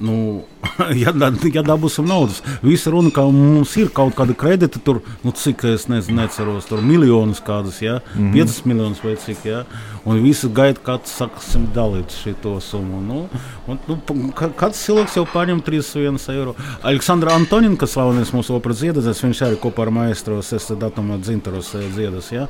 Nu, 0.00 0.42
ja, 1.02 1.12
ja 1.54 1.62
dabūsim 1.64 2.08
naudas, 2.08 2.40
visa 2.62 2.90
runa, 2.92 3.10
ka 3.14 3.24
mums 3.32 3.72
ir 3.80 3.88
kaut 3.96 4.14
kāda 4.18 4.34
kredita, 4.36 4.80
tur, 4.84 5.00
nu, 5.24 5.32
cik 5.36 5.64
es 5.72 5.86
nezinu, 5.88 6.20
neceros, 6.20 6.68
tur 6.68 6.82
miljonus 6.84 7.40
kādus, 7.44 7.80
ja, 7.82 8.00
mm 8.14 8.32
-hmm. 8.32 8.44
5 8.44 8.66
miljonus 8.66 9.04
vai 9.04 9.16
cik, 9.16 9.44
ja, 9.44 9.64
un 10.04 10.22
visi 10.22 10.48
gaida, 10.48 10.80
kad 10.84 11.04
sāksim 11.08 11.66
dalīt 11.74 12.12
šo 12.12 12.60
summu. 12.60 13.00
Nu, 13.00 13.28
un, 13.66 13.78
nu, 13.88 13.98
kāds 14.36 14.80
cilvēks 14.84 15.16
jau 15.16 15.26
paņem 15.32 15.60
31 15.62 16.30
eiro. 16.32 16.54
Aleksandra 16.82 17.34
Antonina, 17.34 17.76
kas 17.76 17.90
slavenais 17.90 18.32
mūsu 18.32 18.54
operas 18.56 18.80
dziedātājs, 18.80 19.22
viņš 19.24 19.42
arī 19.46 19.56
kopā 19.60 19.82
ar 19.82 19.90
maestro 19.90 20.42
Sesta 20.42 20.74
datuma 20.74 21.18
dzintaros 21.18 21.74
eh, 21.74 21.88
dziedas, 21.94 22.32
ja, 22.32 22.46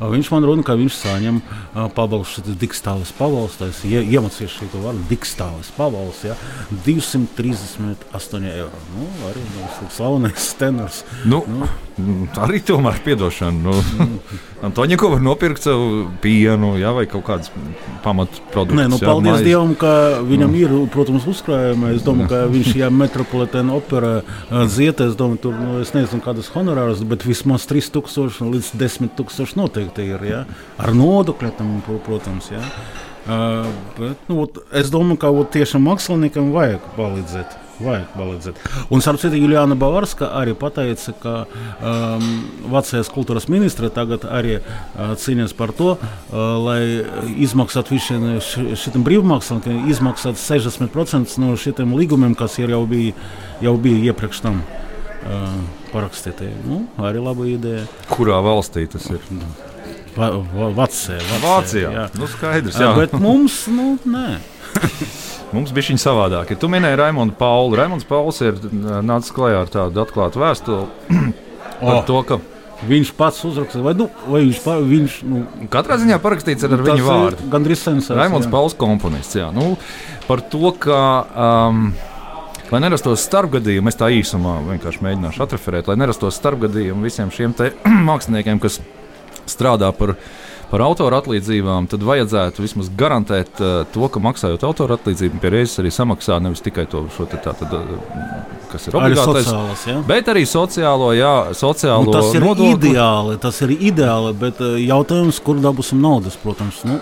viņš 0.00 0.30
man 0.30 0.44
runa, 0.44 0.62
ka 0.62 0.74
viņš 0.78 0.94
saņem 0.94 1.40
ā, 1.74 1.88
pabalstu, 1.94 2.42
pabalsts, 3.18 3.62
es 3.62 3.84
ie- 3.84 4.04
iemācījos 4.14 4.58
šo 4.58 4.70
vārdu, 4.74 5.02
digstālis 5.10 5.72
pabalsts, 5.76 6.24
ja, 6.24 6.36
238 7.52 8.48
eiro. 8.50 8.70
Nu, 8.96 9.06
arī 9.28 9.42
mums 9.54 9.94
slavenais 9.94 10.48
tenors. 10.58 11.02
Nu, 11.28 11.42
nu. 11.46 11.68
Arī 12.40 12.62
tomēr 12.64 12.98
piedošana. 13.04 13.52
Nu, 13.62 14.08
Antoņa, 14.64 14.96
ko 15.00 15.10
var 15.12 15.22
nopirkt 15.24 15.66
sev 15.66 15.82
pienu 16.22 16.72
jā, 16.80 16.92
vai 16.96 17.04
kaut 17.10 17.24
kādas 17.26 17.52
pamatproduktus. 18.04 18.78
Nē, 18.78 18.88
nu, 18.92 18.98
jā, 19.00 19.08
paldies 19.10 19.36
maizi. 19.36 19.48
Dievam, 19.50 19.74
ka 19.78 19.92
viņam 20.26 20.56
ir, 20.58 20.74
protams, 20.94 21.28
uzkrājumi. 21.28 21.92
Es 21.98 22.06
domāju, 22.06 22.30
ka 22.32 22.42
viņš 22.52 22.72
ir 22.80 22.96
metropolitāna 22.96 23.76
opera 23.76 24.12
zietē. 24.50 25.10
Es 25.10 25.18
domāju, 25.18 25.42
tur, 25.48 25.56
nu, 25.58 25.78
es 25.84 25.92
nezinu, 25.96 26.22
kādas 26.24 26.50
honorāras, 26.54 27.04
bet 27.06 27.26
vismaz 27.28 27.66
3000 27.70 28.52
līdz 28.56 28.74
10 28.80 29.16
000 29.18 29.58
noteikti 29.60 30.10
ir. 30.14 30.28
Ja? 30.30 30.44
Ar 30.80 30.94
nodokļiem, 30.96 31.82
protams. 32.06 32.52
Ja? 32.54 32.62
Uh, 33.22 33.68
bet, 33.98 34.18
nu, 34.26 34.40
vot 34.40 34.56
es 34.74 34.88
domāju, 34.90 35.20
ka 35.22 35.28
vot, 35.30 35.46
tiešām 35.54 35.84
māksliniekam 35.86 36.48
vajag 36.50 36.82
palīdzēt. 36.96 37.52
Vajag 37.82 38.08
palīdzēt. 38.16 38.58
Un, 38.90 39.02
starp 39.02 39.20
citu, 39.22 39.38
Juliana 39.38 39.76
Bavarska 39.78 40.32
arī 40.40 40.56
pateica, 40.58 41.14
ka 41.22 41.34
um, 41.46 42.26
Vācijas 42.74 43.10
kultūras 43.14 43.46
ministra 43.50 43.92
tagad 43.94 44.26
arī 44.26 44.58
uh, 44.58 45.14
cīnās 45.18 45.54
par 45.54 45.70
to, 45.78 45.94
uh, 45.94 46.36
lai 46.66 46.82
izmaksātu 47.46 47.94
visiem 47.94 48.28
šiem 48.42 49.06
brīvmāksliniekiem, 49.06 49.86
izmaksāt 49.94 50.42
60% 50.42 51.38
no 51.42 51.54
šiem 51.54 51.94
līgumiem, 51.94 52.34
kas 52.38 52.58
jau 52.58 52.84
bija, 52.90 53.14
jau 53.62 53.76
bija 53.82 54.10
iepriekš 54.10 54.42
tam 54.48 54.64
uh, 54.66 55.60
parakstīti. 55.94 56.50
Nu, 56.66 56.84
arī 56.98 57.22
laba 57.22 57.46
ideja. 57.46 57.86
Kurā 58.10 58.42
valstī 58.42 58.88
tas 58.90 59.06
ir? 59.14 59.22
Va, 60.16 60.28
va, 60.52 60.70
Vācijā. 60.76 61.18
Vācijā. 61.42 61.92
jā. 61.94 62.06
Nu, 62.20 62.28
skaidrs, 62.28 62.78
jā. 62.80 62.92
bet 62.98 63.14
mums, 63.16 63.62
nu, 63.72 63.94
nē. 64.04 64.38
Mums 65.52 65.68
bija 65.76 65.90
viņa 65.90 66.00
savādāk. 66.00 66.54
Ja 66.54 66.56
tu 66.56 66.68
minēji 66.72 66.96
Raimonu 66.96 67.34
Pauli. 67.36 67.76
Raimons 67.76 68.06
Pauls 68.08 68.38
ir 68.40 68.56
nācis 69.04 69.34
klajā 69.36 69.58
ar 69.66 69.72
tādu 69.72 70.00
atklātu 70.00 70.40
vēstuli 70.40 70.86
par 71.82 71.98
Oh. 71.98 72.04
to, 72.08 72.22
ka 72.24 72.38
Viņš 72.82 73.12
pats 73.14 73.38
uzrakstīja, 73.46 73.82
vai, 73.84 73.92
nu, 73.94 74.08
vai 74.26 74.40
viņš, 74.42 74.60
pa, 74.64 74.72
viņš 74.82 75.18
nu, 75.30 75.42
katrā 75.70 76.00
ziņā 76.02 76.16
parakstīts 76.18 76.64
ar, 76.66 76.72
tas 76.72 76.80
viņu 76.88 77.04
vārdu. 77.06 77.44
Gandrīz 77.52 77.78
sensors. 77.78 78.18
Raimons. 78.18 78.48
Pauls, 78.50 78.74
komponists. 78.74 79.36
Jā. 79.38 79.52
Nu, 79.54 79.76
par 80.26 80.42
to, 80.50 80.72
ka. 80.82 80.96
Um, 81.30 81.92
Lai 82.72 82.78
nerastos 82.80 83.20
starpgadījumi, 83.28 83.90
es 83.92 83.98
tā 84.00 84.06
īsumā 84.16 84.54
vienkārši 84.64 85.02
mēģināšu 85.04 85.42
atreferēt, 85.44 85.90
lai 85.90 85.96
nerastos 86.00 86.38
starpgadījumi 86.40 87.04
visiem 87.04 87.28
šiem 87.28 87.52
māksliniekiem, 88.08 88.56
kas 88.62 88.78
strādā 89.50 89.92
par, 89.96 90.14
par 90.70 90.84
autora 90.86 91.20
atlīdzībām, 91.22 91.88
tad 91.92 92.04
vajadzētu 92.06 92.64
vismaz 92.64 92.90
garantēt 92.98 93.60
uh, 93.60 93.82
to, 93.92 94.06
ka 94.12 94.22
maksājot 94.22 94.64
autora 94.68 94.98
atlīdzību, 95.00 95.40
pie 95.42 95.52
reizes 95.56 95.82
arī 95.82 95.92
samaksā 95.94 96.38
nevis 96.42 96.64
tikai 96.64 96.86
to, 96.90 97.04
te 97.30 97.40
tā, 97.42 97.54
tad, 97.58 97.76
uh, 97.76 98.60
kas 98.72 98.88
ir 98.88 98.96
Arī 98.96 99.12
obligātais, 99.12 99.46
sociālās, 99.48 99.84
jā. 99.90 99.96
bet 100.08 100.30
arī 100.32 100.44
sociālo, 100.48 101.10
jā, 101.16 101.34
sociālo 101.58 102.08
Nu, 102.08 102.14
tas 102.16 102.32
ir 102.36 102.44
nodokli. 102.46 102.72
ideāli, 102.78 103.36
tas 103.42 103.60
ir 103.64 103.74
ideāli, 103.76 104.32
bet 104.38 104.62
eh, 104.64 104.78
jautājums, 104.86 105.40
kur 105.44 105.60
dabūsim 105.62 106.00
naudas, 106.02 106.38
protams. 106.40 106.80
Nu, 106.88 106.98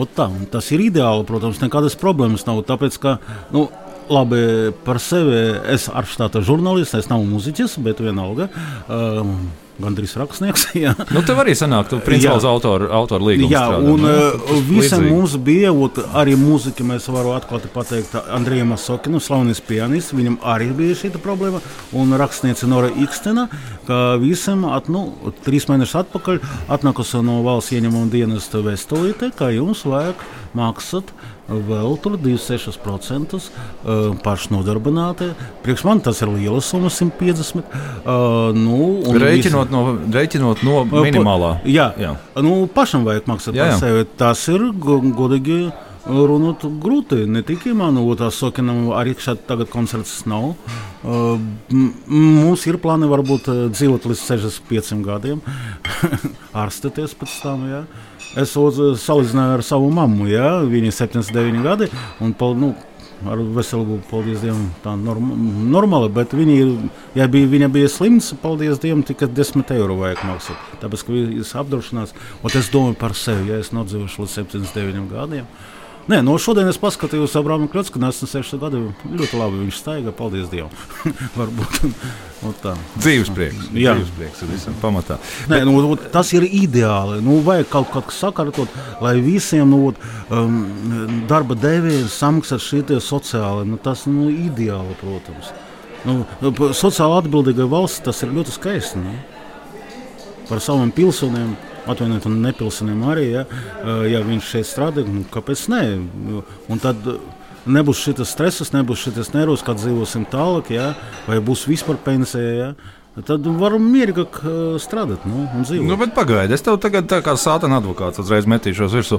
ot 0.00 0.16
tā, 0.16 0.30
tas 0.52 0.70
ir 0.74 0.86
ideāli, 0.88 1.26
protams, 1.28 1.60
nekādas 1.62 1.98
problēmas 2.00 2.46
nav. 2.48 2.62
Tāpēc, 2.68 2.98
ka, 3.02 3.18
nu, 3.54 3.66
labi, 4.10 4.72
par 4.86 5.00
sevi 5.02 5.40
es 5.74 5.88
ar 5.92 6.08
štāta 6.08 6.42
žurnālists, 6.46 6.96
es 6.98 7.10
nav 7.12 7.24
muziķis, 7.28 7.76
bet 7.84 8.00
vienalga. 8.02 8.48
Um, 8.88 9.50
Gandrīz 9.82 10.14
rakstnieks. 10.20 10.66
Jā. 10.84 10.94
Nu, 11.14 11.22
tev 11.26 11.40
arī 11.42 11.54
sanāk, 11.58 11.90
tu 11.90 12.00
principā 12.04 12.36
uz 12.38 12.46
autora, 12.48 12.90
autora 13.00 13.26
līgumu 13.30 13.50
Jā, 13.52 13.64
strādā, 13.66 13.94
un 13.94 14.04
nu, 14.04 14.12
tas 14.48 14.66
visam 14.68 15.06
mums 15.08 15.36
bija 15.40 15.72
ot, 15.72 16.02
arī 16.20 16.36
mūzika. 16.40 16.86
Mēs 16.86 17.08
varam 17.12 17.36
atklāti 17.36 17.70
pateikt, 17.72 18.16
Andrejam 18.34 18.72
Masokinu, 18.74 19.22
slavenais 19.22 19.62
pianists. 19.64 20.14
Viņam 20.16 20.40
arī 20.54 20.70
bija 20.76 20.98
šī 21.02 21.12
problēma. 21.20 21.62
Un 21.96 22.14
rakstniece 22.20 22.68
Nora 22.70 22.92
Ikstena, 23.02 23.48
ka 23.88 24.00
visam 24.22 24.66
at, 24.70 24.90
nu, 24.92 25.08
trīs 25.46 25.68
mēnešus 25.70 26.04
atpakaļ 26.04 26.40
atnākusi 26.76 27.24
no 27.26 27.40
valsts 27.46 27.74
ieņemuma 27.76 28.12
dienesta 28.12 28.62
vēstulīte, 28.64 29.32
ka 29.36 29.52
jums 29.54 29.84
vajag 29.88 30.24
maksāt. 30.56 31.14
Vēl 31.50 31.96
tur 32.02 32.14
26% 32.20 33.34
uh, 33.34 33.50
pašnodarbināti. 34.22 35.32
Priekš 35.64 35.84
man 35.88 36.02
tas 36.04 36.22
ir 36.22 36.30
liela 36.30 36.60
summa, 36.62 36.90
150. 36.94 37.64
Uh, 38.04 38.54
nu, 38.54 38.80
Rēķinot 39.18 39.72
no, 39.74 39.84
rēķinot 40.14 40.62
no 40.66 40.84
minimālā. 40.92 41.56
Jā, 41.66 41.90
Jā. 41.98 42.14
Nu, 42.38 42.64
pašam 42.70 43.02
vajag 43.08 43.26
maksāt 43.30 43.58
Jā, 43.58 43.66
par 43.66 43.72
jā. 43.74 43.78
sevi. 43.82 44.06
Tas 44.20 44.46
ir 44.52 44.70
go- 44.78 45.00
godīgi 45.02 45.62
runāt 46.06 46.62
grūti. 46.80 47.26
Ne 47.28 47.42
tikai 47.46 47.74
man, 47.76 47.98
sokinam, 48.32 48.90
arī 48.96 49.14
šādi 49.18 49.44
tagad 49.46 49.70
koncerts 49.70 50.24
nav. 50.26 50.54
Uh, 51.02 51.38
mums 52.06 52.66
ir 52.66 52.78
plāni 52.78 53.08
varbūt 53.10 53.48
uh, 53.50 53.66
dzīvot 53.74 54.06
līdz 54.06 54.22
65 54.28 55.02
gadiem, 55.04 55.42
ārstēties 56.62 57.16
pēc 57.18 57.36
tam. 57.42 57.66
Jā. 57.68 57.84
Es 58.38 58.54
uz- 58.56 58.78
salīdzināju 59.02 59.56
ar 59.58 59.62
savu 59.66 59.90
mammu, 59.90 60.28
jā, 60.30 60.62
viņa 60.70 60.86
ir 60.86 60.92
79 60.94 61.62
gadi. 61.62 61.88
Un, 62.20 62.34
nu, 62.60 62.74
ar 63.26 63.36
veselību, 63.36 63.98
paldies 64.10 64.40
Dievam, 64.40 64.70
tā 64.84 64.94
norm, 64.96 65.32
normāli. 65.70 66.08
Bet 66.12 66.30
viņa, 66.30 66.90
ja 67.14 67.26
bija, 67.26 67.46
viņa 67.50 67.68
bija 67.72 67.88
slims, 67.88 68.32
paldies 68.40 68.78
Dievam, 68.78 69.02
tikai 69.02 69.28
10 69.28 69.70
eiro 69.74 69.96
vajag 69.96 70.22
maksāt. 70.24 70.56
Tāpēc, 70.80 71.04
ka 71.04 71.12
viņš 71.12 71.34
ir 71.54 71.60
apdrošināts. 71.64 72.14
Un 72.42 72.50
es 72.54 72.70
domāju 72.70 72.96
par 72.96 73.12
sevi, 73.18 73.50
ja 73.50 73.58
es 73.58 73.72
nodzīvošu 73.72 74.24
līdz 74.24 74.38
79 74.44 75.10
gadiem. 75.10 75.46
Nē, 76.10 76.18
no 76.26 76.32
šodienas 76.42 76.78
paskatījos 76.80 77.36
Abrāmu 77.38 77.68
Kļūsku, 77.70 77.94
ka 77.94 78.08
96 78.08 78.58
gadi 78.58 78.80
ļoti 79.06 79.36
labi 79.38 79.60
viņš 79.60 79.76
staigā, 79.78 80.14
paldies 80.16 80.48
Dievam. 80.50 80.72
Varbūt 81.38 81.76
nu, 81.84 82.50
tā. 82.64 82.72
Dzīves 82.96 83.30
prieks. 83.36 83.68
Jā. 83.76 83.94
Dzīves 83.94 84.10
prieks 84.16 84.42
ir 84.42 84.50
visam 84.50 84.78
pamatā. 84.82 85.20
Nē, 85.52 85.60
nu, 85.68 85.76
ot, 85.92 86.08
tas 86.10 86.32
ir 86.34 86.48
ideāli. 86.48 87.20
Nu, 87.22 87.38
vajag 87.46 87.70
kaut 87.70 87.92
kā 87.94 88.02
sakārtot, 88.16 88.74
lai 89.04 89.14
visiem 89.22 89.70
nu, 89.70 89.92
um, 90.34 90.60
darba 91.30 91.54
devējiem 91.54 92.10
samaksātu 92.10 92.66
šie 92.66 93.00
sociāli. 93.06 93.68
Nu, 93.70 93.78
tas 93.78 94.08
ir 94.08 94.16
nu, 94.16 94.32
ideāli, 94.34 94.98
protams. 95.04 95.54
Nu, 96.08 96.24
sociāli 96.74 97.20
atbildīgai 97.20 97.70
valsts 97.70 98.02
tas 98.08 98.24
ir 98.24 98.34
ļoti 98.34 98.56
skaisti. 98.56 99.04
Ne? 99.04 99.18
Par 100.50 100.58
saviem 100.64 100.90
pilsoniem. 100.96 101.54
Atvainojiet, 101.88 102.26
un 102.28 102.40
nepilsoniem 102.44 103.02
arī. 103.08 103.26
Ja, 103.32 103.44
Uh, 103.80 104.04
ja 104.10 104.20
viņš 104.20 104.44
šeit 104.52 104.66
strādā, 104.68 105.00
nu, 105.08 105.22
kāpēc 105.32 105.62
ne? 105.72 105.80
Un 106.68 106.78
tad 106.82 107.00
uh, 107.08 107.16
nebūs 107.64 108.02
šis 108.04 108.20
stress, 108.28 108.72
nebūs 108.74 109.06
šis 109.06 109.32
nervus, 109.32 109.62
kad 109.64 109.80
dzīvosim 109.80 110.26
tālāk, 110.28 110.68
ja, 110.74 110.90
vai 111.26 111.38
būs 111.40 111.64
vispār 111.70 111.96
pensija. 112.04 112.50
Ja. 112.58 113.22
Tad 113.26 113.44
varam 113.58 113.88
mierīgāk 113.90 114.36
uh, 114.44 114.76
strādāt 114.80 115.24
nu, 115.26 115.46
un 115.48 115.64
dzīvot. 115.64 115.88
Nu, 115.88 115.96
bet 116.00 116.12
pagaidi, 116.14 116.54
es 116.54 116.62
tev 116.62 116.76
tagad 116.80 117.08
tā 117.10 117.22
kā 117.24 117.34
sātana 117.40 117.80
advokāts 117.80 118.20
uzreiz 118.22 118.46
metīšos 118.48 118.94
virsū. 118.94 119.18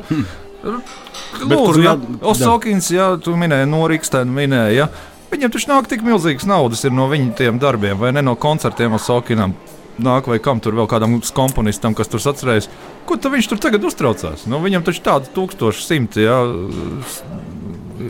Bet 0.62 1.50
Lūdzu, 1.50 1.82
jā- 1.84 1.98
Osakins, 2.22 2.92
jā, 2.94 3.10
tu 3.24 3.34
minēji, 3.40 3.68
no 3.70 3.82
Rīgstēna 3.90 4.30
minēja. 4.30 4.76
Ja. 4.78 4.88
Viņam 5.32 5.52
taču 5.54 5.70
nāk 5.72 5.88
tik 5.88 6.02
milzīgas 6.04 6.46
naudas 6.46 6.84
no 6.92 7.08
viņa 7.10 7.34
tiem 7.40 7.60
darbiem, 7.60 7.98
vai 7.98 8.12
ne 8.12 8.22
no 8.22 8.36
koncertiem 8.36 8.94
Osakinam. 8.98 9.56
Nāk 10.02 10.30
vai 10.32 10.40
kam 10.44 10.62
tur 10.64 10.78
vēl 10.78 10.88
kādam 10.90 11.18
komponistam, 11.36 11.96
kas 11.98 12.10
tur 12.12 12.24
atcerējas, 12.32 12.70
ko 13.06 13.18
tad 13.20 13.34
viņš 13.36 13.50
tur 13.52 13.60
tagad 13.62 13.84
uztraucās. 13.86 14.46
Nu, 14.50 14.62
viņam 14.64 14.86
taču 14.88 15.04
tāda 15.06 15.28
1100 15.36 16.24
jā, 16.24 16.38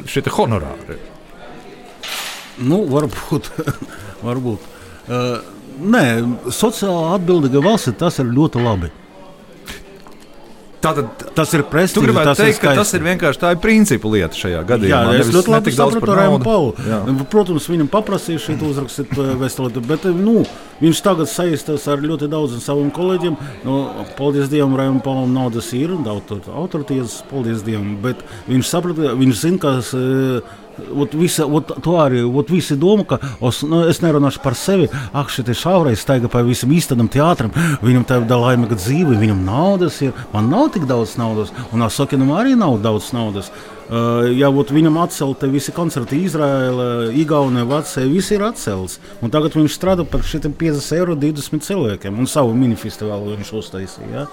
šie 0.05 0.23
honorāri? 0.35 0.99
Nu, 2.61 2.83
varbūt. 2.91 3.49
varbūt. 4.27 4.69
Uh, 5.09 5.41
nē, 5.81 6.05
sociāli 6.53 7.15
atbildīga 7.17 7.63
valsts 7.65 7.97
tas 7.99 8.21
ir 8.21 8.29
ļoti 8.29 8.61
labi. 8.61 8.91
Tātad, 10.81 11.25
tas 11.37 11.51
ir 11.53 11.61
prestižs. 11.69 11.99
Tu 11.99 12.03
gribētu 12.07 12.33
teikt, 12.39 12.59
ka 12.63 12.73
tas 12.79 12.89
ir 12.97 13.03
vienkārši 13.05 13.41
tā 13.43 13.51
ir 13.53 13.59
principu 13.61 14.09
lieta 14.15 14.37
šajā 14.37 14.61
gadījumā. 14.65 15.01
Jā, 15.13 15.21
es 15.21 15.29
ļoti 15.33 15.53
labi 15.53 15.73
saprotu 15.75 16.15
Rēmu 16.17 16.39
Paulu. 16.41 17.25
Protams, 17.29 17.67
viņam 17.69 17.89
paprasīja 17.93 18.41
šī 18.47 18.57
uzrakstīt 18.65 19.13
vēstuli, 19.41 19.83
bet 19.85 20.07
nu, 20.17 20.41
viņš 20.81 21.03
tagad 21.05 21.29
saistās 21.29 21.85
ar 21.91 22.01
ļoti 22.01 22.31
daudziem 22.31 22.63
saviem 22.65 22.89
kolēģiem. 22.95 23.37
Nu, 23.67 23.77
paldies 24.17 24.49
Dievam, 24.49 24.73
Rēmu 24.79 25.03
Paulam 25.05 25.35
naudas 25.37 25.69
ir, 25.77 25.93
daudz 26.01 26.49
autoritīvas, 26.49 27.21
paldies 27.29 27.61
Dievam, 27.67 27.93
bet 28.01 28.25
viņš 28.49 28.73
saprata, 28.73 29.13
viņš 29.21 29.45
zina, 29.45 29.61
kas 29.61 29.93
Ot 30.91 31.13
visa, 31.17 31.45
ot, 31.45 31.73
to 31.83 31.97
arī 32.01 32.23
ot 32.25 32.49
visi 32.51 32.77
domā, 32.79 33.05
ka 33.07 33.19
os, 33.43 33.61
nu, 33.67 33.83
es 33.89 34.01
nerunāšu 34.03 34.41
par 34.43 34.57
sevi. 34.59 34.89
Ak, 35.13 35.31
šī 35.33 35.45
ir 35.47 35.57
šaurais, 35.57 36.01
staiga 36.01 36.31
pa 36.31 36.43
visam 36.45 36.71
īstenam 36.73 37.09
teātrim. 37.11 37.53
Viņam 37.83 38.07
tā 38.07 38.21
ir 38.21 38.31
laimīga 38.31 38.77
dzīve, 38.79 39.19
viņam 39.21 39.45
naudas 39.47 40.01
ir. 40.05 40.15
Man 40.33 40.49
nav 40.51 40.71
tik 40.75 40.87
daudz 40.89 41.17
naudas, 41.21 41.53
un 41.71 41.85
Asokinam 41.85 42.33
arī 42.35 42.57
nav 42.59 42.79
daudz 42.83 43.11
naudas. 43.15 43.51
Uh, 43.91 44.29
ja 44.39 44.47
ot, 44.47 44.69
viņam 44.71 45.01
atcelta 45.01 45.49
visi 45.51 45.73
koncerti 45.75 46.21
Izraēlā, 46.23 47.09
Igaunijā, 47.19 47.65
Vācijā, 47.67 48.05
viss 48.07 48.31
ir 48.31 48.45
atcelts. 48.47 49.01
Un 49.19 49.33
tagad 49.33 49.57
viņš 49.57 49.75
strādā 49.75 50.05
par 50.07 50.23
50 50.23 50.95
eiro 50.95 51.17
20 51.19 51.65
cilvēkiem, 51.67 52.15
un 52.15 52.29
savu 52.31 52.55
minifestivālu 52.55 53.35
viņš 53.35 53.51
uztaisīja. 53.59 54.13
Ja? 54.15 54.29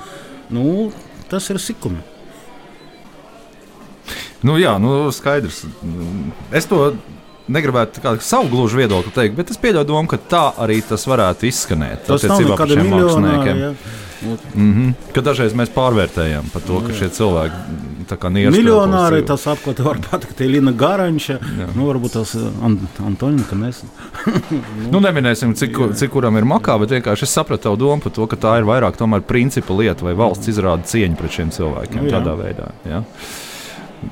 Nu, 0.54 0.92
tas 1.32 1.50
ir 1.50 1.58
sikumi. 1.58 2.04
Nu, 4.46 4.58
jā, 4.60 4.76
nu, 4.82 5.08
skaidrs. 5.14 5.64
Es 6.54 6.68
to 6.70 6.92
negribētu 7.48 8.02
kādu 8.04 8.24
savu 8.24 8.50
gluži 8.52 8.82
viedokli 8.82 9.12
teikt, 9.14 9.38
bet 9.38 9.50
es 9.52 9.60
pieļauju 9.60 9.88
domu, 9.88 10.10
ka 10.10 10.20
tā 10.30 10.44
arī 10.64 10.80
tas 10.84 11.06
varētu 11.08 11.48
izskanēt. 11.48 12.04
Tas 12.08 12.26
nav 12.28 12.54
par 12.54 12.70
šiem 12.70 12.92
māksliniekiem. 12.92 13.64
Mm 14.54 14.72
-hmm. 14.74 15.12
Ka 15.14 15.20
dažreiz 15.20 15.54
mēs 15.54 15.70
pārvērtējam 15.74 16.50
par 16.52 16.62
to, 16.62 16.80
ka 16.86 16.94
šie 16.94 17.08
cilvēki 17.08 17.54
ir 18.40 18.50
miljonāri. 18.50 19.26
Tas 19.26 19.46
apkārt 19.46 19.78
var 19.84 19.98
pateikt, 20.10 20.40
Elīna 20.40 20.72
Garanča, 20.76 21.38
nu, 21.76 21.86
varbūt 21.86 22.12
tas 22.12 22.34
uh, 22.34 22.64
Ant 22.64 22.80
Antonija 23.06 23.44
Kanes. 23.50 23.82
nu. 23.82 23.90
nu, 24.92 25.00
neminēsim, 25.00 25.54
cik, 25.54 25.78
cik 25.94 26.10
kuram 26.10 26.36
ir 26.36 26.44
makā, 26.44 26.78
bet 26.80 26.90
vienkārši 26.90 27.22
es 27.22 27.30
sapratu 27.30 27.62
tavu 27.62 27.76
domu 27.76 28.02
par 28.02 28.12
to, 28.12 28.26
ka 28.26 28.36
tā 28.36 28.58
ir 28.58 28.64
vairāk 28.64 28.96
tomēr 28.96 29.20
principa 29.20 29.74
lieta 29.74 30.04
vai 30.04 30.14
valsts 30.14 30.48
izrāda 30.48 30.82
cieņu 30.82 31.16
pret 31.16 31.30
šiem 31.30 31.50
cilvēkiem 31.50 32.02
nu, 32.02 32.08
jā. 32.10 32.18
tādā 32.18 32.34
veidā. 32.42 32.72
Ja? 32.84 33.04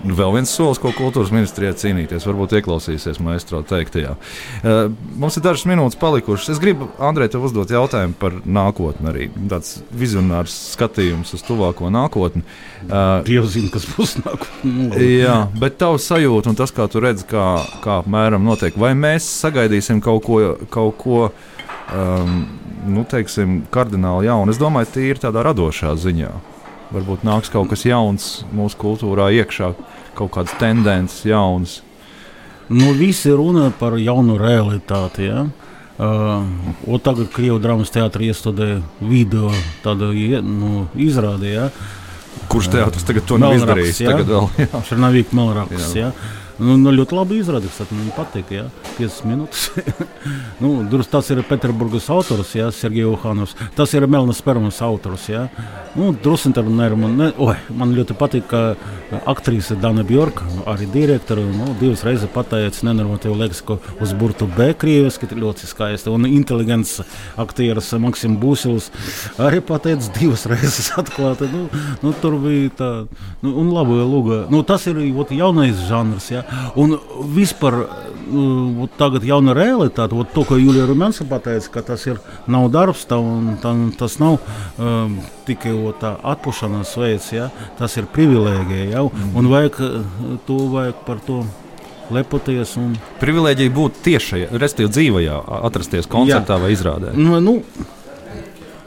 Vēl 0.07 0.35
viens 0.35 0.51
solis, 0.51 0.81
ko 0.83 0.91
kultūras 0.95 1.33
ministrijā 1.35 1.73
cīnīties. 1.79 2.27
Varbūt 2.27 2.57
ieklausīsies 2.59 3.21
maestro 3.23 3.63
teiktajā. 3.67 4.15
Uh, 4.17 4.91
mums 5.19 5.39
ir 5.39 5.45
dažas 5.47 5.67
minūtes 5.69 5.99
palikušas. 6.01 6.55
Es 6.57 6.63
gribu, 6.63 6.89
Andrej, 7.03 7.33
tev 7.35 7.47
uzdot 7.47 7.73
jautājumu 7.73 8.17
par 8.21 8.39
nākotni. 8.43 9.11
Arī 9.13 9.29
tāds 9.51 9.77
vizionārs 9.95 10.55
skatījums 10.75 11.35
uz 11.37 11.45
tuvāko 11.47 11.91
nākotni. 11.95 12.45
Uh, 12.87 13.23
Dievs 13.27 13.55
zina, 13.55 13.73
kas 13.75 13.89
būs 13.95 14.17
nākotnē. 14.23 15.03
jā, 15.23 15.39
bet 15.61 15.79
tavs 15.83 16.09
sajūta 16.11 16.53
un 16.53 16.59
tas, 16.59 16.75
kā 16.75 16.89
tu 16.91 17.03
redzi, 17.05 17.27
kā, 17.31 17.47
kā 17.85 18.01
apmēram 18.03 18.45
notiek, 18.47 18.77
vai 18.81 18.95
mēs 18.99 19.29
sagaidīsim 19.45 20.03
kaut 20.05 20.27
ko. 20.27 20.43
Kaut 20.73 20.99
ko 21.01 21.21
um, 21.29 22.43
nu, 22.87 23.03
teiksim, 23.09 23.63
kardināli 23.73 24.29
jaunu. 24.29 24.53
Es 24.55 24.61
domāju, 24.61 25.07
ir 25.07 25.23
tādā 25.23 25.43
radošā 25.47 25.95
ziņā 25.99 26.35
varbūt 26.95 27.25
nāks 27.27 27.51
kaut 27.53 27.71
kas 27.73 27.85
jauns 27.87 28.45
mūsu 28.55 28.79
kultūrā 28.81 29.29
iekšā, 29.41 29.73
kaut 30.19 30.33
kādas 30.37 30.57
tendences 30.61 31.27
jaunas. 31.27 31.81
Nu, 32.69 32.91
visi 32.99 33.31
runā 33.31 33.69
par 33.79 33.95
jaunu 34.01 34.39
realitāti. 34.41 35.29
Ja? 35.29 35.47
Uh, 35.97 36.99
tagad 36.99 37.31
Krievijas 37.33 37.63
drāmas 37.63 37.93
teātris 37.95 38.35
iestudēja 38.35 38.81
video 39.01 39.53
tādu 39.85 40.11
nu, 40.45 40.87
izrādi. 40.99 41.55
Ja? 41.55 41.71
Kurš 42.51 42.73
teātris 42.75 43.07
tagad 43.07 43.29
to 43.29 43.39
nav 43.41 43.55
izdarījis? 43.57 44.03
Ja? 44.03 44.17
Tagad 44.17 44.33
vēl 44.35 44.83
Šarnavīka 44.89 45.39
Melraks. 45.39 45.95
Ja? 45.97 46.11
Nu, 46.57 46.79
nu, 46.81 46.93
ļoti 46.95 47.17
labi 47.17 47.41
izrādīts. 47.43 47.83
Man 47.93 48.09
patīk, 48.17 48.53
ja 48.55 48.67
5 48.97 49.17
minūtes. 49.29 49.67
nu, 50.63 50.71
tas 51.13 51.29
ir 51.35 51.43
Pēterburgas 51.45 52.09
autors, 52.13 52.55
ja, 52.57 52.71
Sergejs 52.73 53.11
Uhanovs. 53.13 53.53
Tas 53.77 53.93
ir 53.93 54.07
Melnas 54.09 54.41
Permas 54.45 54.81
autors. 54.85 55.29
Ja. 55.29 55.47
Nu, 55.97 56.15
Drusku 56.17 56.55
tā 56.57 56.65
man, 56.65 57.21
oi, 57.37 57.57
man 57.77 57.93
ļoti 57.97 58.17
patīk, 58.17 58.49
ka 58.49 59.21
aktrise 59.29 59.77
Dana 59.81 60.03
Bjorka, 60.07 60.47
arī 60.69 60.89
direktore, 60.93 61.45
nu, 61.45 61.75
divas 61.81 62.03
reizes 62.07 62.31
pateica 62.33 62.89
nenormatīvu 62.89 63.37
leksiku 63.37 63.79
uz 64.01 64.15
burtu 64.17 64.49
B. 64.57 64.73
Krieviski 64.79 65.29
ļoti 65.37 65.69
skaisti. 65.69 66.13
Un 66.13 66.25
inteliģents 66.29 67.03
aktieris 67.43 67.93
Maksim 68.01 68.39
Būsils 68.41 68.89
arī 69.43 69.61
pateica 69.65 70.09
divas 70.17 70.47
reizes 70.49 70.89
atklāti. 70.97 71.51
Nu, 71.53 71.67
nu, 72.01 72.15
tur 72.23 72.41
bija 72.41 72.73
tā, 72.81 72.91
nu, 73.45 73.55
un 73.61 73.73
labi, 73.77 74.01
lūga. 74.01 74.43
Nu, 74.53 74.65
tas 74.67 74.89
ir 74.89 75.05
ot, 75.13 75.37
jaunais 75.37 75.85
žanrs. 75.91 76.33
Ja. 76.33 76.46
Un 76.79 76.99
vispār 77.35 77.81
nu, 78.31 78.89
tagad 78.99 79.25
jauna 79.25 79.55
realitāte. 79.57 80.17
Ot, 80.17 80.31
to, 80.35 80.45
ko 80.47 80.59
Julija 80.61 80.87
Rumēns 80.89 81.23
pateica, 81.31 81.71
ka 81.77 81.83
tas 81.93 82.07
ir, 82.09 82.21
nav 82.51 82.69
darbs, 82.75 83.07
tā, 83.09 83.19
tā, 83.63 83.75
tas 83.99 84.19
nav 84.23 84.39
um, 84.79 85.19
tikai 85.49 85.75
tā 86.01 86.17
atpūšanās 86.35 86.97
veids, 87.01 87.31
ja? 87.37 87.51
tas 87.79 87.97
ir 88.01 88.09
privilēģija. 88.15 88.89
Ja? 88.95 89.05
Un 89.07 89.51
vajag, 89.53 89.81
to 90.49 90.61
vajag 90.75 91.03
par 91.09 91.23
to 91.27 91.43
lepoties. 92.15 92.77
Un... 92.81 92.97
Privilēģija 93.23 93.75
būt 93.75 94.01
tiešajā, 94.07 94.55
respektīvi 94.55 94.95
dzīvajā, 94.95 95.43
atrasties 95.67 96.11
koncertā 96.11 96.59
Jā. 96.59 96.65
vai 96.65 96.73
izrādē. 96.77 97.15
Nu, 97.19 97.39
nu, 97.43 97.61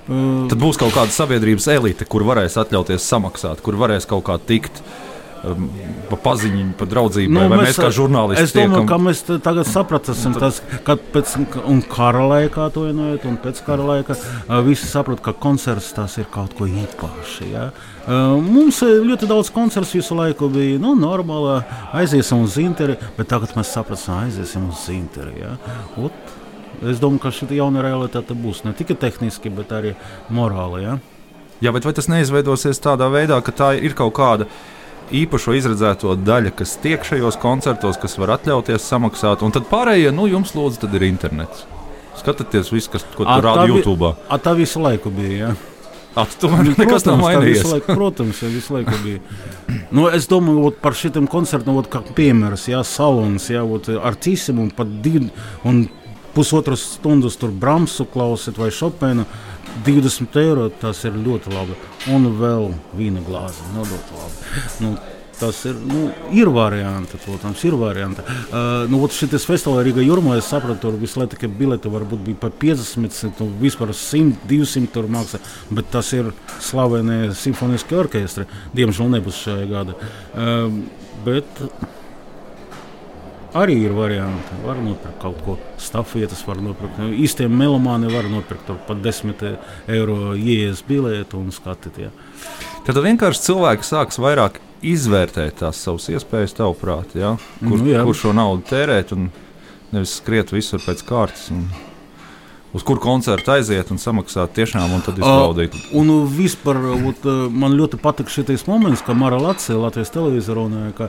Tad 0.10 0.58
būs 0.58 0.80
kaut 0.82 0.96
kāda 0.96 1.14
sabiedrības 1.14 1.68
elite, 1.70 2.06
kur 2.10 2.24
varēs 2.26 2.56
atļauties 2.58 3.04
samaksāt, 3.06 3.60
kur 3.62 3.76
varēs 3.78 4.10
kaut 4.10 4.24
kā 4.26 4.40
tikt. 4.42 4.80
Uh, 4.82 5.09
pa 6.10 6.18
paziņu, 6.20 6.64
pa 6.80 6.88
draudzību, 6.90 7.32
nu, 7.34 7.44
mēs, 7.52 7.62
mēs 7.70 7.80
kā 7.80 7.90
žurnālisti. 7.96 8.44
Es 8.44 8.54
domāju, 8.56 8.72
tiekam... 8.74 8.88
ka 8.90 8.98
mēs 9.04 9.22
tagad 9.46 9.70
sapratīsim, 9.70 10.36
tas, 10.40 10.62
ka 10.88 10.96
pēc 11.14 11.36
kara 11.92 12.26
laikā 12.34 12.70
to 12.76 12.86
vienojot, 12.88 13.28
un 13.30 13.38
pēc 13.44 13.62
kara 13.68 13.86
laika 13.88 14.18
visi 14.66 14.90
saprot, 14.90 15.22
ka 15.24 15.34
koncerts 15.34 15.92
tas 15.96 16.18
ir 16.20 16.28
kaut 16.34 16.56
ko 16.58 16.68
īpaši. 16.70 17.52
Ja? 17.54 17.70
Mums 18.10 18.82
ļoti 18.84 19.30
daudz 19.30 19.52
koncertu 19.54 20.00
visu 20.00 20.18
laiku 20.18 20.50
bija 20.52 20.80
nu, 20.82 20.96
normāli, 21.00 21.60
aiziesim 22.00 22.44
uz 22.46 22.58
Zinteri, 22.58 22.98
bet 23.18 23.30
tagad 23.32 23.54
mēs 23.60 23.72
sapratīsim, 23.76 24.18
aiziesim 24.26 24.66
uz 24.72 24.88
Zinteri. 24.88 25.38
Ja? 25.44 25.54
Ot, 26.02 26.34
es 26.84 27.00
domāju, 27.00 27.24
ka 27.28 27.34
šī 27.36 27.52
jauna 27.60 27.86
realitāte 27.86 28.36
būs 28.36 28.66
ne 28.66 28.76
tikai 28.76 28.98
tehniski, 29.08 29.54
bet 29.54 29.72
arī 29.78 29.96
morāli. 30.34 30.84
Ja? 30.88 31.00
Jā, 31.60 31.74
bet 31.76 31.84
vai 31.84 31.92
tas 31.96 32.08
neizveidosies 32.08 32.80
tādā 32.80 33.10
veidā, 33.12 33.40
ka 33.44 33.52
tā 33.52 33.74
ir 33.76 33.96
kaut 33.98 34.14
kāda 34.16 34.48
īpašo 35.16 35.56
izredzēto 35.58 36.14
daļu, 36.22 36.54
kas 36.60 36.78
tiek 36.84 37.04
šajos 37.06 37.40
koncertos, 37.42 38.00
kas 38.02 38.18
var 38.22 38.36
atļauties 38.38 38.86
samaksāt, 38.86 39.44
un 39.46 39.56
tad 39.56 39.68
pārējie, 39.72 40.14
nu, 40.16 40.28
jums 40.30 40.56
lūdzu, 40.58 40.90
ir 40.96 41.08
internets. 41.10 41.66
Skatieties, 42.20 42.72
visu, 42.74 42.92
kas, 42.94 43.06
tur 43.16 43.28
rāda 43.28 43.68
YouTube. 43.70 44.14
A, 44.28 44.40
tā 44.42 44.54
visu 44.58 44.82
laiku 44.84 45.12
bija. 45.14 45.50
Ja? 45.50 46.26
Tomēr 46.42 46.66
nu, 46.66 46.74
nekas 46.76 47.06
nav 47.08 47.20
mainījies. 47.22 47.64
Laiku, 47.70 47.94
protams, 47.96 48.42
ja 48.44 48.50
visu 48.52 48.76
laiku 48.76 48.98
bija. 49.06 49.22
Nu, 49.96 50.08
es 50.12 50.28
domāju, 50.30 50.66
ot, 50.72 50.80
par 50.84 50.98
šitiem 50.98 51.30
koncertiem, 51.32 51.78
kā 51.92 52.02
piemērs, 52.18 52.68
ja, 52.72 52.82
salons, 52.84 53.48
ja, 53.54 53.64
ot, 53.64 53.88
ar 53.94 54.18
cīsim 54.20 54.60
un 54.60 54.74
pat 54.76 54.90
divu 55.06 55.30
un 55.70 55.86
pusotras 56.36 56.84
stundas 56.96 57.38
tur 57.40 57.54
Bramsu 57.56 58.06
klausīt 58.10 58.60
vai 58.60 58.70
Šopēnu. 58.74 59.26
20 59.86 60.42
eiro 60.42 60.68
tas 60.82 61.04
ir 61.08 61.16
ļoti 61.16 61.54
labi. 61.54 61.78
Un 62.14 62.28
vēl 62.40 62.74
vīna 62.98 63.24
glāzi. 63.26 63.72
Nodot 63.76 64.14
labi. 64.18 64.68
Nu, 64.84 64.98
Tas 65.40 65.62
ir, 65.64 65.78
nu, 65.88 66.10
ir 66.36 66.50
varianti, 66.52 67.16
protams, 67.24 67.62
ir 67.64 67.76
varianti. 67.80 68.24
Uh, 68.52 68.90
nu, 68.92 69.00
šis 69.08 69.46
festivāls 69.48 69.86
Rīgā 69.88 70.04
Jurmā, 70.04 70.34
es 70.36 70.50
sapratu, 70.52 70.82
tur 70.84 70.98
visu 71.00 71.22
laiku 71.22 71.48
bileti 71.56 71.92
varbūt 71.92 72.26
bija 72.26 72.40
par 72.42 72.52
50, 72.60 73.40
nu, 73.40 73.48
vispār 73.62 73.94
100, 73.96 74.36
200 74.50 74.92
tur 74.92 75.08
maksā, 75.08 75.40
bet 75.72 75.88
tas 75.94 76.12
ir 76.18 76.34
slavenie 76.60 77.32
simfoniskie 77.40 78.02
orķestri. 78.02 78.50
Diemžēl 78.76 79.14
nebūs 79.16 79.40
šajā 79.46 79.70
gada. 79.72 79.96
Uh, 80.34 80.68
bet, 81.24 81.64
arī 83.58 83.78
ir 83.86 83.94
varianti. 83.98 84.58
Var 84.66 84.80
nopirkt 84.84 85.22
kaut 85.22 85.42
ko 85.46 85.58
stafietes, 85.82 86.42
var 86.48 86.62
nopirkt. 86.64 87.00
Nu, 87.02 87.10
īstiem 87.14 87.54
melomāni 87.56 88.12
var 88.14 88.30
nopirkt 88.30 88.70
pat 88.88 89.04
10 89.06 89.34
eiro 89.88 90.36
ielas 90.36 90.84
biletu 90.88 91.42
un 91.42 91.54
skatīties. 91.56 92.10
Ja. 92.10 92.58
Tad 92.88 93.02
vienkārši 93.04 93.46
cilvēki 93.50 93.86
sāks 93.86 94.22
vairāk 94.22 94.62
izvērtēt 94.86 95.60
tās 95.60 95.82
savas 95.84 96.08
iespējas, 96.14 96.56
tavuprāt, 96.58 97.16
ja? 97.20 97.36
kur, 97.60 97.78
nu, 97.78 97.90
jā. 97.92 98.04
kur 98.08 98.16
šo 98.18 98.34
naudu 98.36 98.64
tērēt 98.70 99.14
un 99.16 99.28
nevis 99.92 100.20
skriet 100.22 100.54
visur 100.56 100.82
pēc 100.84 101.04
kārtas. 101.08 101.50
Un... 101.54 101.68
uz 102.74 102.84
kuru 102.84 103.02
koncertu 103.02 103.52
aiziet 103.56 103.90
un 103.92 103.98
samaksāt 104.02 104.54
tiešām 104.54 104.94
un 104.94 105.02
tad 105.06 105.18
izbaudīt. 105.18 105.74
Uh, 105.74 106.02
un 106.02 106.28
vispār 106.30 106.78
ot, 107.10 107.26
man 107.50 107.74
ļoti 107.78 107.98
patika 108.02 108.30
šis 108.30 108.68
moments, 108.70 109.02
ka 109.06 109.16
Mara 109.18 109.40
Latvijas 109.42 109.80
Latvijas 109.82 110.14
televīzija 110.14 110.58
runāja, 110.58 110.92
ka, 110.98 111.08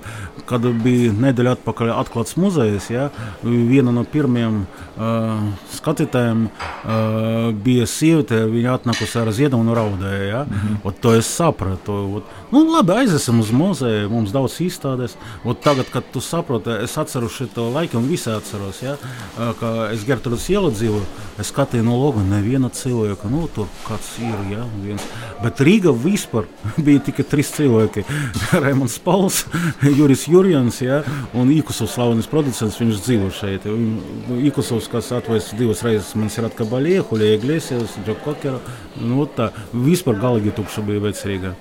kad 0.48 0.64
bija 0.84 1.12
nedēļa 1.12 1.56
atpakaļ 1.58 1.92
atklāts 1.98 2.38
muzejs, 2.40 2.88
ja, 2.92 3.08
viena 3.44 3.92
no 3.92 4.06
pirmajiem 4.08 4.62
uh, 4.64 5.42
skatītājiem 5.76 6.46
uh, 6.48 7.50
bija 7.66 7.88
sieviete, 7.90 8.40
viņa 8.50 8.78
atnākusi 8.78 9.20
ar 9.20 9.32
ziedu 9.36 9.60
un 9.60 9.72
raudēja. 9.76 10.24
Ja. 10.30 10.42
Mm 10.44 10.56
-hmm. 10.56 10.80
ot, 10.84 11.00
to 11.00 11.14
es 11.14 11.28
sapratu. 11.28 11.98
Ot, 12.20 12.24
nu, 12.50 12.64
labi, 12.72 12.92
aiziesim 12.92 13.40
uz 13.40 13.50
muzeju, 13.52 14.08
mums 14.10 14.32
daudz 14.32 14.60
izstādes. 14.60 15.16
Ot, 15.44 15.60
tagad, 15.60 15.90
kad 15.92 16.04
tu 16.12 16.20
saproti, 16.20 16.70
es 16.70 16.98
atceros 16.98 17.32
šo 17.32 17.68
laiku 17.74 17.98
un 17.98 18.08
visi 18.08 18.30
atceros, 18.30 18.82
ja, 18.82 18.96
ka 19.60 19.90
es 19.92 20.06
Gertrūdas 20.06 20.48
ielu 20.50 20.70
dzīvoju 20.70 21.04
skatīju 21.50 21.84
no 21.86 21.96
loga, 22.00 22.22
neviena 22.26 22.70
cilvēka. 22.72 23.28
Nu, 23.32 23.44
tur 23.54 23.68
kāds 23.86 24.12
ir. 24.22 24.36
Ja, 24.50 24.64
viens. 24.82 25.04
Bet 25.42 25.60
Rīga 25.66 25.92
vispār 25.94 26.46
bija 26.86 27.02
tikai 27.10 27.26
trīs 27.28 27.52
cilvēki. 27.56 28.04
Raimons 28.64 28.98
Pauls, 29.04 29.42
Juris 29.98 30.26
Jurjans 30.30 30.80
ja, 30.84 31.02
un 31.36 31.50
Ikusovs, 31.54 31.96
slavenis 31.96 32.30
producents. 32.30 32.78
Viņš 32.80 33.02
dzīvo 33.04 33.32
šeit. 33.34 33.66
Ikusovs, 34.50 34.88
kas 34.92 35.10
atvērs 35.18 35.52
divas 35.58 35.84
reizes, 35.86 36.14
man 36.18 36.32
ir 36.32 36.48
atkabaļie, 36.48 37.02
Hulija 37.10 37.40
Iglesias, 37.40 37.98
Džo 38.06 38.16
Kokera. 38.24 38.62
Nu, 39.00 39.26
tā 39.36 39.50
vispār 39.74 40.18
galīgi 40.22 40.56
tukša 40.56 40.86
bija 40.86 41.04
vecrīga. 41.10 41.54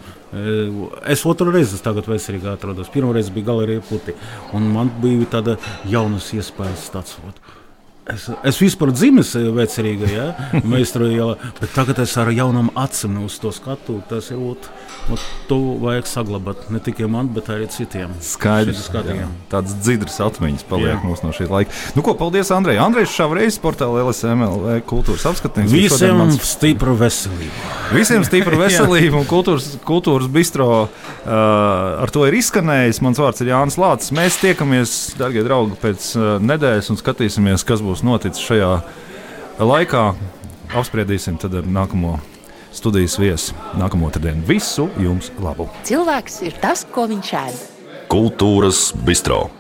Es 1.09 1.23
otru 1.25 1.49
reizi 1.53 1.79
tagad 1.81 2.09
veselīgi 2.09 2.51
atrodos. 2.51 2.91
Pirmā 2.93 3.15
reize 3.15 3.33
bija 3.33 3.49
galerija 3.49 3.85
puti. 3.89 4.13
Un 4.53 4.69
man 4.73 4.91
bija 5.01 5.25
tāda 5.37 5.57
jaunas 5.89 6.29
iespējas 6.37 6.91
tāds. 6.93 7.17
Ot. 7.25 7.41
Es, 8.09 8.25
es 8.49 8.57
vispār 8.57 8.89
dzimis 8.95 9.35
vecerīga, 9.53 10.07
ja, 10.09 10.27
meistara 10.65 11.09
ielā, 11.13 11.35
bet 11.59 11.73
tagad 11.75 11.99
es 12.01 12.15
ar 12.17 12.31
jaunām 12.33 12.71
acīm 12.79 13.19
uz 13.25 13.37
to 13.41 13.51
skatu. 13.53 13.99
Tas 14.09 14.31
ir 14.33 14.39
ot, 14.41 14.69
ot, 15.13 15.25
to 15.49 15.59
vajag 15.83 16.09
saglabāt 16.09 16.69
ne 16.73 16.81
tikai 16.81 17.09
man, 17.11 17.29
bet 17.35 17.51
arī 17.53 17.67
citiem. 17.69 18.15
Skaidrs, 18.25 18.87
tāds 19.51 19.75
dzidrs 19.83 20.17
atmiņas 20.25 20.65
paliek 20.69 20.95
jā. 20.95 21.01
mums 21.05 21.21
no 21.25 21.33
šī 21.35 21.49
laika. 21.51 21.75
Nu, 21.93 22.03
ko, 22.05 22.15
paldies, 22.17 22.49
Andrej. 22.55 22.79
Andrejs 22.81 23.13
Šavreiz, 23.13 23.59
portāla 23.61 24.01
LSML 24.07 24.81
kultūras 24.89 25.27
apskatījums. 25.29 25.73
Visiem 25.73 26.17
mans... 26.17 26.39
stipru 26.49 26.95
veselību. 26.97 27.69
Visiem 27.93 28.25
stipru 28.25 28.59
veselību 28.63 29.21
un 29.21 29.29
kultūras, 29.29 29.69
kultūras 29.85 30.29
bistro 30.33 30.69
uh, 30.85 31.29
ar 31.29 32.13
to 32.13 32.25
ir 32.25 32.39
izskanējis. 32.39 33.01
Mans 33.05 33.21
vārds 33.21 33.45
ir 33.45 33.53
Jānis 33.53 33.79
Lācis. 33.81 34.13
Mēs 34.15 34.39
tiekamies, 34.41 34.97
darbie 35.19 35.45
draugi, 35.45 35.77
pēc 35.81 36.09
uh, 36.17 36.29
nedēļas 36.43 36.89
un 36.93 37.01
skatīsimies, 37.01 37.65
kas 37.67 37.83
būs 37.85 37.98
būs 37.99 38.07
noticis 38.07 38.45
šajā 38.47 38.71
laikā. 39.59 40.15
Apspriedīsim 40.69 41.39
tad 41.41 41.55
ar 41.57 41.65
nākamo 41.65 42.19
studijas 42.71 43.17
viesu 43.19 43.55
nākamo 43.75 44.07
otrdienu. 44.07 44.45
Visu 44.47 44.89
jums 45.01 45.31
labu! 45.41 45.67
Cilvēks 45.83 46.41
ir 46.45 46.53
tas, 46.61 46.85
ko 46.85 47.07
viņš 47.09 47.33
ēd. 47.33 47.63
Kultūras 48.09 48.93
bistro. 49.05 49.58